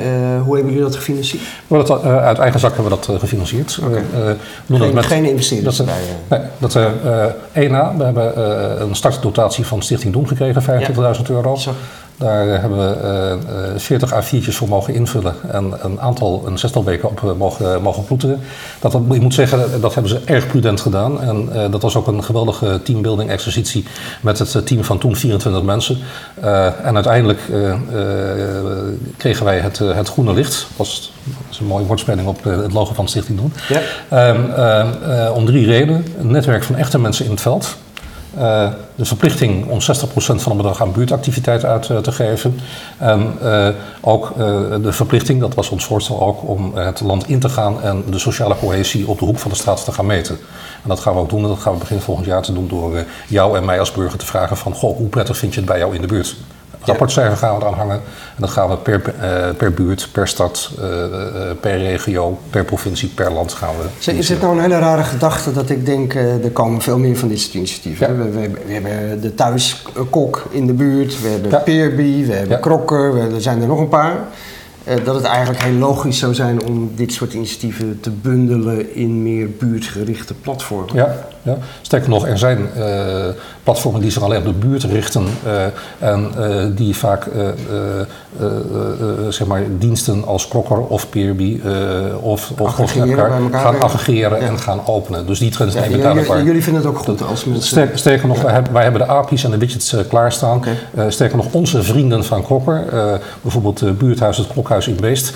Nee. 0.00 0.02
Eh, 0.36 0.42
hoe 0.42 0.54
hebben 0.54 0.72
jullie 0.72 0.88
dat 0.88 0.96
gefinancierd? 0.96 1.42
Dat, 1.68 1.90
eh, 2.04 2.16
uit 2.24 2.38
eigen 2.38 2.60
zak 2.60 2.74
hebben 2.74 2.90
we 2.92 2.96
dat 2.98 3.08
eh, 3.14 3.20
gefinancierd. 3.20 3.78
Doen 3.80 3.98
dat 4.66 4.78
Geen, 4.80 4.94
met- 4.94 5.06
geen 5.06 5.24
investeerders 5.24 5.76
dat, 5.76 5.86
erbij. 5.86 6.02
Nee, 6.28 6.48
dat 6.58 6.74
eh, 6.76 6.84
ENA, 7.52 7.94
we 7.96 8.04
hebben 8.04 8.40
een 8.82 8.94
startdotatie 8.94 9.66
van 9.66 9.82
Stichting 9.82 10.12
Doen 10.12 10.28
gekregen, 10.28 10.62
25.000 10.62 11.30
euro. 11.30 11.56
Zo. 11.56 11.70
Daar 12.16 12.48
eh, 12.48 12.60
hebben 12.60 12.78
we 12.78 12.94
eh, 13.00 13.32
eh, 13.32 13.78
40 13.78 14.12
A4'tjes 14.14 14.54
voor 14.56 14.68
mogen 14.68 14.94
invullen 14.94 15.34
en 15.50 15.72
een 15.82 16.00
aantal, 16.00 16.42
een 16.46 16.58
zestal 16.58 16.84
weken 16.84 17.08
op 17.08 17.24
eh, 17.24 17.32
mogen, 17.32 17.82
mogen 17.82 18.04
ploeteren. 18.04 18.40
Dat, 18.80 18.92
dat, 18.92 19.02
ik 19.10 19.20
moet 19.20 19.34
zeggen, 19.34 19.80
dat 19.80 19.94
hebben 19.94 20.12
ze 20.12 20.20
erg 20.24 20.46
prudent 20.46 20.80
gedaan. 20.80 21.20
En 21.20 21.48
eh, 21.52 21.70
dat 21.70 21.82
was 21.82 21.96
ook 21.96 22.06
een 22.06 22.24
geweldige 22.24 22.80
teambuilding 22.84 23.30
exercitie 23.30 23.84
met 24.20 24.38
het 24.38 24.54
eh, 24.54 24.62
team 24.62 24.84
van 24.84 24.98
toen 24.98 25.16
24 25.16 25.62
mensen. 25.62 25.98
Eh, 26.40 26.66
en 26.86 26.94
uiteindelijk 26.94 27.40
eh, 27.52 27.70
eh, 27.70 27.78
kregen 29.16 29.44
wij 29.44 29.58
het, 29.58 29.80
eh, 29.80 29.94
het 29.94 30.08
groene 30.08 30.32
licht. 30.32 30.66
Dat 30.76 30.86
is 31.50 31.58
een 31.60 31.66
mooie 31.66 31.86
woordspeling 31.86 32.28
op 32.28 32.46
eh, 32.46 32.56
het 32.56 32.72
logo 32.72 32.94
van 32.94 33.08
Stichting 33.08 33.38
Doen. 33.38 33.52
Ja. 33.68 33.80
Ehm, 34.08 34.50
ehm, 34.50 35.10
eh, 35.10 35.34
om 35.34 35.44
drie 35.46 35.66
redenen. 35.66 36.06
Een 36.18 36.30
netwerk 36.30 36.64
van 36.64 36.76
echte 36.76 36.98
mensen 36.98 37.24
in 37.24 37.30
het 37.30 37.40
veld. 37.40 37.76
Eh, 38.38 38.68
de 38.94 39.04
verplichting 39.04 39.68
om 39.68 39.80
60% 39.80 40.42
van 40.42 40.52
het 40.52 40.56
bedrag 40.62 40.82
aan 40.82 40.92
buurtactiviteiten 40.92 41.68
uit 41.68 41.90
eh, 41.90 41.98
te 41.98 42.12
geven. 42.12 42.60
En 42.98 43.36
eh, 43.42 43.68
ook 44.00 44.34
de 44.82 44.92
verplichting, 44.92 45.40
dat 45.40 45.54
was 45.54 45.70
ons 45.70 45.84
voorstel 45.84 46.22
ook, 46.22 46.48
om 46.48 46.76
het 46.76 47.00
land 47.00 47.28
in 47.28 47.40
te 47.40 47.48
gaan 47.48 47.82
en 47.82 48.04
de 48.10 48.18
sociale 48.18 48.56
cohesie 48.56 49.08
op 49.08 49.18
de 49.18 49.24
hoek 49.24 49.38
van 49.38 49.50
de 49.50 49.56
straat 49.56 49.84
te 49.84 49.92
gaan 49.92 50.06
meten. 50.06 50.38
En 50.82 50.88
dat 50.88 51.00
gaan 51.00 51.14
we 51.14 51.20
ook 51.20 51.30
doen 51.30 51.42
en 51.42 51.48
dat 51.48 51.58
gaan 51.58 51.72
we 51.72 51.78
begin 51.78 52.00
volgend 52.00 52.26
jaar 52.26 52.42
te 52.42 52.52
doen 52.52 52.68
door 52.68 53.04
jou 53.28 53.56
en 53.56 53.64
mij 53.64 53.80
als 53.80 53.92
burger 53.92 54.18
te 54.18 54.26
vragen 54.26 54.56
van, 54.56 54.74
goh, 54.74 54.96
hoe 54.96 55.08
prettig 55.08 55.36
vind 55.36 55.54
je 55.54 55.60
het 55.60 55.68
bij 55.68 55.78
jou 55.78 55.94
in 55.94 56.00
de 56.00 56.06
buurt? 56.06 56.36
Rapportcijfer 56.84 57.36
gaan 57.36 57.54
we 57.56 57.60
eraan 57.60 57.74
hangen 57.74 57.94
en 57.94 58.40
dat 58.40 58.50
gaan 58.50 58.68
we 58.68 58.76
per, 58.76 59.14
eh, 59.20 59.54
per 59.56 59.72
buurt, 59.72 60.08
per 60.12 60.28
stad, 60.28 60.70
eh, 60.78 61.04
eh, 61.04 61.10
per 61.60 61.78
regio, 61.78 62.38
per 62.50 62.64
provincie, 62.64 63.08
per 63.08 63.32
land 63.32 63.52
gaan 63.52 63.74
we. 64.02 64.12
Is 64.12 64.28
het 64.28 64.40
nou 64.40 64.54
een 64.54 64.60
hele 64.60 64.78
rare 64.78 65.02
gedachte 65.02 65.52
dat 65.52 65.70
ik 65.70 65.86
denk, 65.86 66.14
er 66.14 66.50
komen 66.52 66.80
veel 66.80 66.98
meer 66.98 67.16
van 67.16 67.28
dit 67.28 67.40
soort 67.40 67.54
initiatieven. 67.54 68.06
Ja. 68.06 68.22
We, 68.22 68.30
we, 68.30 68.50
we 68.66 68.72
hebben 68.72 69.20
de 69.20 69.34
thuiskok 69.34 70.44
in 70.50 70.66
de 70.66 70.72
buurt, 70.72 71.22
we 71.22 71.28
hebben 71.28 71.50
Ja. 71.50 71.58
Peerby, 71.58 72.26
we 72.26 72.32
hebben 72.32 72.56
Ja. 72.56 72.62
Krokker, 72.62 73.14
we, 73.14 73.34
er 73.34 73.40
zijn 73.40 73.60
er 73.60 73.66
nog 73.66 73.78
een 73.78 73.88
paar. 73.88 74.16
Dat 75.04 75.14
het 75.14 75.24
eigenlijk 75.24 75.62
heel 75.62 75.78
logisch 75.78 76.18
zou 76.18 76.34
zijn 76.34 76.64
om 76.64 76.90
dit 76.94 77.12
soort 77.12 77.32
initiatieven 77.32 78.00
te 78.00 78.10
bundelen 78.10 78.94
in 78.94 79.22
meer 79.22 79.50
buurtgerichte 79.50 80.34
platformen. 80.34 80.94
Ja, 80.94 81.26
ja. 81.44 81.56
sterker 81.82 82.08
nog, 82.08 82.26
er 82.26 82.38
zijn 82.38 82.68
eh, 82.74 82.84
platformen 83.62 84.00
die 84.00 84.10
zich 84.10 84.22
alleen 84.22 84.38
op 84.38 84.44
de 84.44 84.52
buurt 84.52 84.82
richten 84.82 85.26
eh, 85.44 86.08
en 86.08 86.30
eh, 86.38 86.64
die 86.76 86.96
vaak 86.96 87.26
zeg 89.28 89.46
maar 89.46 89.62
diensten 89.78 90.24
als 90.26 90.48
Krokker 90.48 90.78
of 90.78 91.08
Peerby 91.08 91.60
of, 92.20 92.50
of, 92.58 92.78
of 92.78 92.96
elkaar 92.96 93.40
elkaar 93.42 93.60
gaan 93.60 93.80
aggregeren 93.80 94.40
Ja. 94.40 94.46
en 94.46 94.58
gaan 94.58 94.86
openen. 94.86 95.26
Dus 95.26 95.38
die 95.38 95.50
trends 95.50 95.74
Ja, 95.74 95.80
nemen 95.80 95.98
jullie, 95.98 96.14
duidelijk 96.14 96.46
jullie 96.46 96.62
vinden 96.62 96.82
het 96.82 96.90
ook 96.90 96.98
goed 96.98 97.22
als 97.22 97.44
mensen... 97.44 97.66
Sterker, 97.66 97.98
sterker 97.98 98.28
nog, 98.28 98.42
wij, 98.42 98.52
hebben, 98.52 98.72
wij 98.72 98.82
hebben 98.82 99.00
de 99.00 99.06
API's 99.06 99.44
en 99.44 99.50
de 99.50 99.58
widgets 99.58 99.96
klaarstaan. 100.08 100.62
Eh, 100.94 101.04
sterker 101.08 101.36
nog, 101.36 101.46
onze 101.50 101.82
vrienden 101.82 102.24
van 102.24 102.42
Krokker, 102.42 102.84
eh, 102.92 103.14
bijvoorbeeld 103.42 103.80
het 103.80 103.98
buurthuis 103.98 104.36
Het 104.36 104.46
Klokhuis 104.46 104.88
in 104.88 104.96
Beest, 105.00 105.34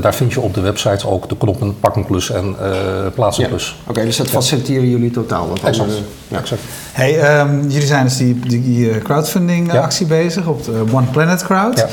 daar 0.00 0.14
vind 0.14 0.32
je 0.32 0.40
op 0.40 0.54
de 0.54 0.60
website 0.60 1.08
ook 1.08 1.28
de 1.28 1.36
knoppen 1.36 1.78
pak 1.80 1.96
een 1.96 2.06
klus 2.06 2.30
en 2.30 2.54
eh 2.60 2.70
plaats 3.14 3.36
een 3.38 3.42
Ja. 3.44 3.48
klus. 3.48 3.76
Oké, 3.86 4.04
dus 4.04 4.16
dat 4.16 4.28
faciliteren 4.28 4.88
jullie 4.88 5.10
totaal. 5.28 5.52
Exact. 5.64 5.90
ja. 6.28 6.38
Exact. 6.38 6.60
Hey, 6.92 7.20
ehm, 7.20 7.60
jullie 7.68 7.86
zijn 7.86 8.04
dus 8.04 8.16
die, 8.16 8.38
die, 8.38 8.90
eh, 8.90 9.02
crowdfunding 9.02 9.72
Ja. 9.72 9.80
actie 9.80 10.06
bezig 10.06 10.46
op 10.46 10.64
de 10.64 10.84
One 10.92 11.06
Planet 11.06 11.42
Crowd. 11.42 11.78
Ja. 11.78 11.86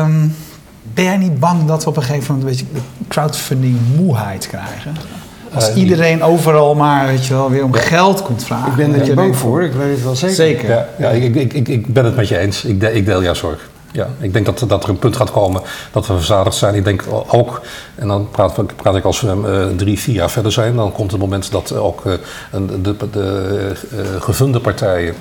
Ehm, 0.00 0.12
ben 0.94 1.04
jij 1.04 1.16
niet 1.16 1.38
bang 1.38 1.64
dat 1.66 1.84
we 1.84 1.90
op 1.90 1.96
een 1.96 2.02
gegeven 2.02 2.34
moment 2.34 2.50
een 2.50 2.56
beetje 2.56 2.74
de 2.74 3.04
crowdfunding 3.08 3.76
moeheid 3.96 4.46
krijgen? 4.46 4.96
Als 5.54 5.68
Eh, 5.70 5.76
iedereen 5.76 6.22
overal 6.22 6.74
maar 6.74 7.06
weet 7.06 7.26
je 7.26 7.34
wel, 7.34 7.50
weer 7.50 7.64
om 7.64 7.72
geld 7.72 8.22
komt 8.22 8.44
vragen. 8.44 8.70
Ik 8.70 8.76
ben 8.76 8.92
er 8.92 8.98
Dat 8.98 9.06
niet 9.06 9.14
bang 9.16 9.36
voor, 9.36 9.62
ik 9.62 9.72
weet 9.72 9.90
het 9.94 10.02
wel 10.02 10.14
zeker. 10.16 10.34
Zeker. 10.36 10.68
Ja, 10.68 10.86
ja 10.98 11.08
ik, 11.08 11.34
ik, 11.34 11.52
ik, 11.52 11.68
ik 11.68 11.86
ben 11.92 12.04
het 12.04 12.16
met 12.16 12.28
je 12.28 12.38
eens. 12.38 12.64
Ik, 12.64 12.80
de- 12.80 12.92
ik 12.92 13.06
deel 13.06 13.22
jouw 13.22 13.34
zorg. 13.34 13.70
Ja, 13.92 14.08
ik 14.20 14.32
denk 14.32 14.46
dat, 14.46 14.64
dat 14.66 14.84
er 14.84 14.88
een 14.88 14.98
punt 14.98 15.16
gaat 15.16 15.30
komen 15.30 15.62
dat 15.92 16.06
we 16.06 16.14
verzadigd 16.14 16.56
zijn. 16.56 16.74
Ik 16.74 16.84
denk 16.84 17.04
ook, 17.26 17.60
en 17.94 18.08
dan 18.08 18.28
praat, 18.30 18.76
praat 18.76 18.96
ik 18.96 19.04
als 19.04 19.20
we 19.20 19.28
eh, 19.28 19.76
drie, 19.76 19.98
vier 19.98 20.14
jaar 20.14 20.30
verder 20.30 20.52
zijn, 20.52 20.76
dan 20.76 20.92
komt 20.92 21.10
het 21.10 21.20
moment 21.20 21.50
dat 21.50 21.76
ook 21.76 22.06
eh, 22.06 22.12
de, 22.82 22.96
de 23.10 23.72
eh, 23.90 24.22
gevunde 24.22 24.60
partijen 24.60 25.14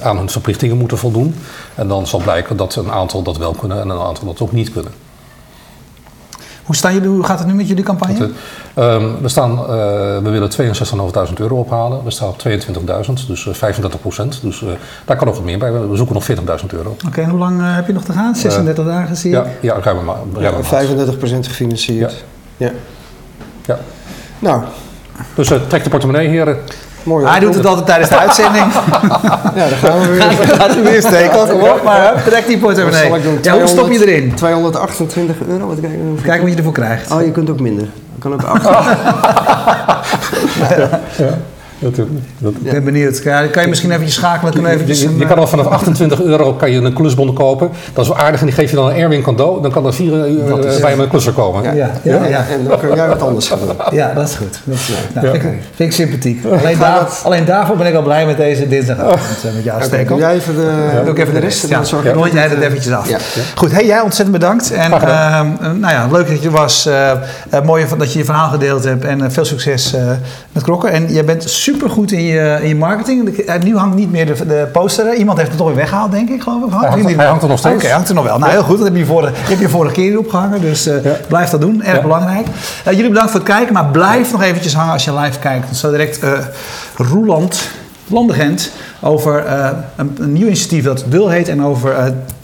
aan 0.00 0.16
hun 0.16 0.30
verplichtingen 0.30 0.76
moeten 0.76 0.98
voldoen. 0.98 1.34
En 1.74 1.88
dan 1.88 2.06
zal 2.06 2.20
blijken 2.20 2.56
dat 2.56 2.74
een 2.74 2.90
aantal 2.90 3.22
dat 3.22 3.36
wel 3.36 3.52
kunnen 3.52 3.80
en 3.80 3.88
een 3.88 4.00
aantal 4.00 4.26
dat 4.26 4.40
ook 4.40 4.52
niet 4.52 4.72
kunnen. 4.72 4.92
Hoe, 6.66 6.74
staan 6.76 6.94
jullie, 6.94 7.08
hoe 7.08 7.24
gaat 7.24 7.38
het 7.38 7.48
nu 7.48 7.54
met 7.54 7.68
jullie 7.68 7.84
campagne? 7.84 8.18
Dat, 8.18 8.30
eh, 8.74 8.94
ehm, 8.94 9.04
we, 9.22 9.28
staan, 9.28 9.58
eh, 9.58 9.66
we 10.22 10.28
willen 10.30 10.50
62.500 10.50 11.38
euro 11.40 11.56
ophalen. 11.56 12.04
We 12.04 12.10
staan 12.10 12.28
op 12.28 12.38
22.000, 12.38 13.26
dus 13.26 13.46
eh, 13.46 13.54
35 13.54 14.00
procent. 14.00 14.38
Dus 14.42 14.62
eh, 14.62 14.68
daar 15.04 15.16
kan 15.16 15.26
nog 15.26 15.36
wat 15.36 15.44
meer 15.44 15.58
bij. 15.58 15.72
We 15.72 15.96
zoeken 15.96 16.14
nog 16.14 16.24
40.000 16.60 16.66
euro. 16.72 16.96
Oké, 17.06 17.20
en 17.20 17.30
hoe 17.30 17.38
lang 17.38 17.60
eh, 17.60 17.74
heb 17.74 17.86
je 17.86 17.92
nog 17.92 18.04
te 18.04 18.12
gaan? 18.12 18.34
36 18.36 18.84
dagen 18.84 19.16
zie 19.16 19.30
je? 19.30 19.36
Ja, 19.36 19.46
ja 19.60 19.80
ruim 19.80 19.98
een 19.98 20.04
ma- 20.04 20.16
ruim 20.34 20.54
een 20.54 20.60
maand. 20.70 21.46
35% 21.46 21.46
gefinancierd. 21.48 22.24
Ja. 22.56 22.70
Ja. 23.66 23.78
Nou, 24.38 24.62
Dus 25.34 25.50
eh, 25.50 25.60
trek 25.68 25.84
de 25.84 25.90
portemonnee, 25.90 26.28
heren. 26.28 26.56
Mooi. 27.06 27.26
Hij 27.26 27.40
doet 27.40 27.54
het 27.54 27.66
altijd 27.66 27.86
tijdens 27.86 28.08
de 28.10 28.18
uitzending. 28.26 28.64
Ja, 29.54 29.68
daar 29.68 29.78
gaan 29.82 30.00
we 30.00 30.06
weer. 30.06 30.22
Gaat 30.46 30.74
hij 30.74 30.82
weer 30.82 31.00
steken. 31.02 31.48
Kom 31.48 31.60
op, 31.60 31.80
maar 31.84 32.08
hup, 32.14 32.24
trek 32.24 32.46
die 32.46 32.60
Wat 32.60 32.78
ik 32.78 32.84
portemonnee. 32.84 33.22
doen? 33.22 33.38
Ja, 33.42 33.52
hoe 33.52 33.66
stop 33.66 33.90
je 33.90 33.98
200 33.98 34.10
erin? 34.10 34.34
228 34.34 35.36
euro, 35.48 35.66
wat 35.66 35.80
kijk 35.80 35.92
Kijk 36.22 36.40
wat 36.40 36.50
je 36.50 36.56
ervoor 36.56 36.72
krijgt. 36.72 37.10
Oh, 37.12 37.22
je 37.24 37.30
kunt 37.30 37.50
ook 37.50 37.60
minder. 37.60 37.86
Je 38.14 38.20
kan 38.20 38.32
ook 38.32 38.42
8. 38.42 38.68
Dat, 41.78 41.94
dat, 42.38 42.52
Ik 42.62 42.70
ben 42.72 42.84
benieuwd. 42.84 43.20
Ja, 43.24 43.46
kan 43.46 43.62
je 43.62 43.68
misschien 43.68 43.90
eventjes 43.90 44.14
schakelen? 44.14 44.66
Eventjes 44.66 45.00
je, 45.00 45.06
een, 45.08 45.18
je 45.18 45.26
kan 45.26 45.38
al 45.38 45.46
vanaf 45.46 45.66
28 45.66 46.22
euro 46.22 46.52
kan 46.54 46.70
je 46.70 46.80
een 46.80 46.92
klusbon 46.92 47.34
kopen. 47.34 47.70
Dat 47.92 48.04
is 48.04 48.10
wel 48.10 48.18
aardig 48.20 48.40
en 48.40 48.46
die 48.46 48.54
geef 48.54 48.70
je 48.70 48.76
dan 48.76 48.84
aan 48.90 48.94
Erwin 48.96 49.22
cadeau. 49.22 49.62
Dan 49.62 49.70
kan 49.70 49.86
er 49.86 49.94
vier 49.94 50.12
uur 50.12 50.64
is- 50.66 50.74
eh, 50.76 50.80
bij 50.80 50.96
mijn 50.96 51.08
klusser 51.08 51.32
komen. 51.32 51.62
Ja. 51.64 51.72
Ja, 51.74 51.90
ja, 52.02 52.24
ja. 52.24 52.44
En 52.50 52.64
dan 52.68 52.78
kun 52.78 52.94
jij 52.94 53.08
wat 53.08 53.22
anders 53.22 53.48
gaan 53.48 53.58
doen. 53.58 53.76
Ja, 53.90 54.12
dat 54.14 54.28
is 54.28 54.34
goed. 54.34 54.60
Dat 54.64 54.74
is 54.74 54.88
leuk. 54.88 54.98
Nou, 55.14 55.26
Ja. 55.26 55.32
vind, 55.32 55.44
ik, 55.44 55.50
vind 55.74 55.88
ik 55.90 55.92
sympathiek. 55.92 56.44
Alleen, 56.44 56.78
daar, 56.78 56.98
dat- 56.98 57.20
alleen 57.24 57.44
daarvoor 57.44 57.76
ben 57.76 57.86
ik 57.86 57.94
al 57.94 58.02
blij 58.02 58.26
met 58.26 58.36
deze 58.36 58.68
dinsdagavond 58.68 59.44
eh, 59.44 59.54
met 59.54 59.64
jou, 59.64 60.04
doe 60.06 60.18
jij 60.18 60.34
even 60.34 60.54
de, 60.54 60.70
Doe 61.04 61.12
ik 61.14 61.18
even 61.18 61.34
de 61.34 61.40
rest. 61.40 61.70
dan 61.70 61.86
zorg 61.86 62.04
ik 62.04 62.32
jij 62.32 62.42
het, 62.42 62.50
dat 62.50 62.58
eh, 62.60 62.66
eventjes 62.66 62.92
af. 62.92 63.08
Ja. 63.08 63.18
Goed, 63.54 63.72
hey, 63.72 63.86
jij 63.86 64.00
ontzettend 64.00 64.38
bedankt. 64.38 64.70
En 64.72 64.92
ehm, 64.92 65.46
nou 65.60 65.92
ja, 65.92 66.08
leuk 66.12 66.28
dat 66.28 66.40
je 66.42 66.46
er 66.48 66.54
was. 66.54 66.86
eh, 66.86 67.10
eh, 67.10 67.62
mooi 67.64 67.84
dat 67.98 68.12
je 68.12 68.18
je 68.18 68.24
verhaal 68.24 68.48
gedeeld 68.50 68.84
hebt. 68.84 69.04
En 69.04 69.22
eh, 69.22 69.30
veel 69.30 69.44
succes 69.44 69.94
eh, 69.94 70.02
met 70.52 70.62
Krokker. 70.62 70.90
En 70.90 71.12
jij 71.12 71.24
bent 71.24 71.42
supergoed 71.72 72.12
in 72.12 72.22
je, 72.22 72.58
in 72.62 72.68
je 72.68 72.74
marketing. 72.76 73.44
Nu 73.64 73.76
hangt 73.76 73.96
niet 73.96 74.10
meer 74.10 74.26
de, 74.26 74.46
de 74.46 74.68
poster. 74.72 75.14
Iemand 75.14 75.38
heeft 75.38 75.48
het 75.50 75.58
toch 75.58 75.66
weer 75.66 75.76
weggehaald, 75.76 76.10
denk 76.12 76.28
ik, 76.28 76.42
geloof 76.42 76.64
ik. 76.64 76.70
Hij 76.80 76.88
hangt- 76.88 77.14
hij 77.16 77.26
hangt 77.26 77.42
er 77.42 77.48
nog 77.48 77.58
steeds. 77.58 77.84
Oké, 77.84 77.92
hangt 77.92 78.08
er 78.08 78.14
nog 78.14 78.24
wel. 78.24 78.38
Nou, 78.38 78.50
heel 78.52 78.62
goed. 78.62 78.78
Dat 78.78 78.86
heb 78.86 78.96
je 78.96 79.04
vorige, 79.06 79.32
heb 79.36 79.60
je 79.60 79.68
vorige 79.68 79.92
keer 79.94 80.18
opgehangen. 80.18 80.60
Dus 80.60 80.86
eh, 80.86 81.04
Ja. 81.04 81.16
blijf 81.28 81.50
dat 81.50 81.60
doen. 81.60 81.82
Erg 81.82 81.96
Ja. 81.96 82.02
belangrijk. 82.02 82.46
Eh, 82.84 82.92
jullie 82.92 83.08
bedankt 83.08 83.30
voor 83.30 83.40
het 83.40 83.48
kijken. 83.48 83.72
Maar 83.72 83.86
blijf 83.86 84.32
nog 84.32 84.42
eventjes 84.42 84.74
hangen 84.74 84.92
als 84.92 85.04
je 85.04 85.14
live 85.14 85.38
kijkt. 85.38 85.76
Zo 85.76 85.90
direct 85.90 86.18
eh 86.18 86.30
Roeland 86.96 87.60
Landegent 88.08 88.70
over 89.00 89.44
een, 89.96 90.16
een 90.18 90.32
nieuw 90.32 90.46
initiatief 90.46 90.84
dat 90.84 91.04
Dul 91.08 91.28
heet. 91.28 91.48
En 91.48 91.62
over 91.64 91.94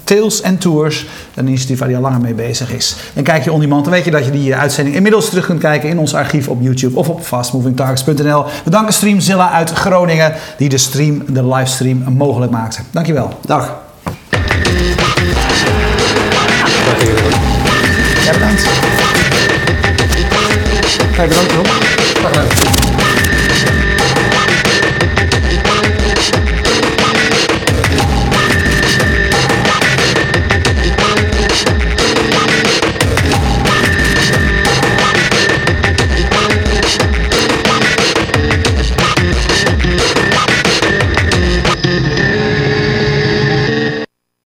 Tails 0.05 0.43
and 0.43 0.61
Tours. 0.61 1.07
Een 1.35 1.47
initiatief 1.47 1.79
waar 1.79 1.89
hij 1.89 1.97
al 1.97 2.03
langer 2.03 2.21
mee 2.21 2.35
bezig 2.35 2.73
is. 2.73 2.97
En 3.15 3.23
kijk 3.23 3.45
je 3.45 3.53
on 3.53 3.61
demand, 3.61 3.85
dan 3.85 3.93
weet 3.93 4.05
je 4.05 4.11
dat 4.11 4.25
je 4.25 4.31
die 4.31 4.53
eh, 4.53 4.61
uitzending 4.61 4.97
inmiddels 4.97 5.29
terug 5.29 5.47
kunt 5.47 5.61
kijken 5.61 5.89
in 5.89 5.99
ons 5.99 6.15
archief 6.15 6.49
op 6.49 6.63
YouTube 6.63 6.99
of 6.99 7.09
op 7.09 7.25
fastmovingtargets.nl. 7.25 8.45
We 8.65 8.71
danken 8.71 8.95
Streamzilla 8.95 9.51
uit 9.51 9.71
Groningen 9.71 10.35
die 10.57 10.69
de 10.69 10.79
stream, 10.79 11.23
de 11.29 11.47
livestream 11.47 12.05
mogelijk 12.17 12.53
maakte. 12.53 12.81
Dankjewel. 12.91 13.39
Dag. 13.47 13.77
Ja, 18.25 18.33
bedankt. 18.33 18.69
Bedankt, 21.17 21.53
Rob. 21.53 21.67
Gedaan. 22.25 22.82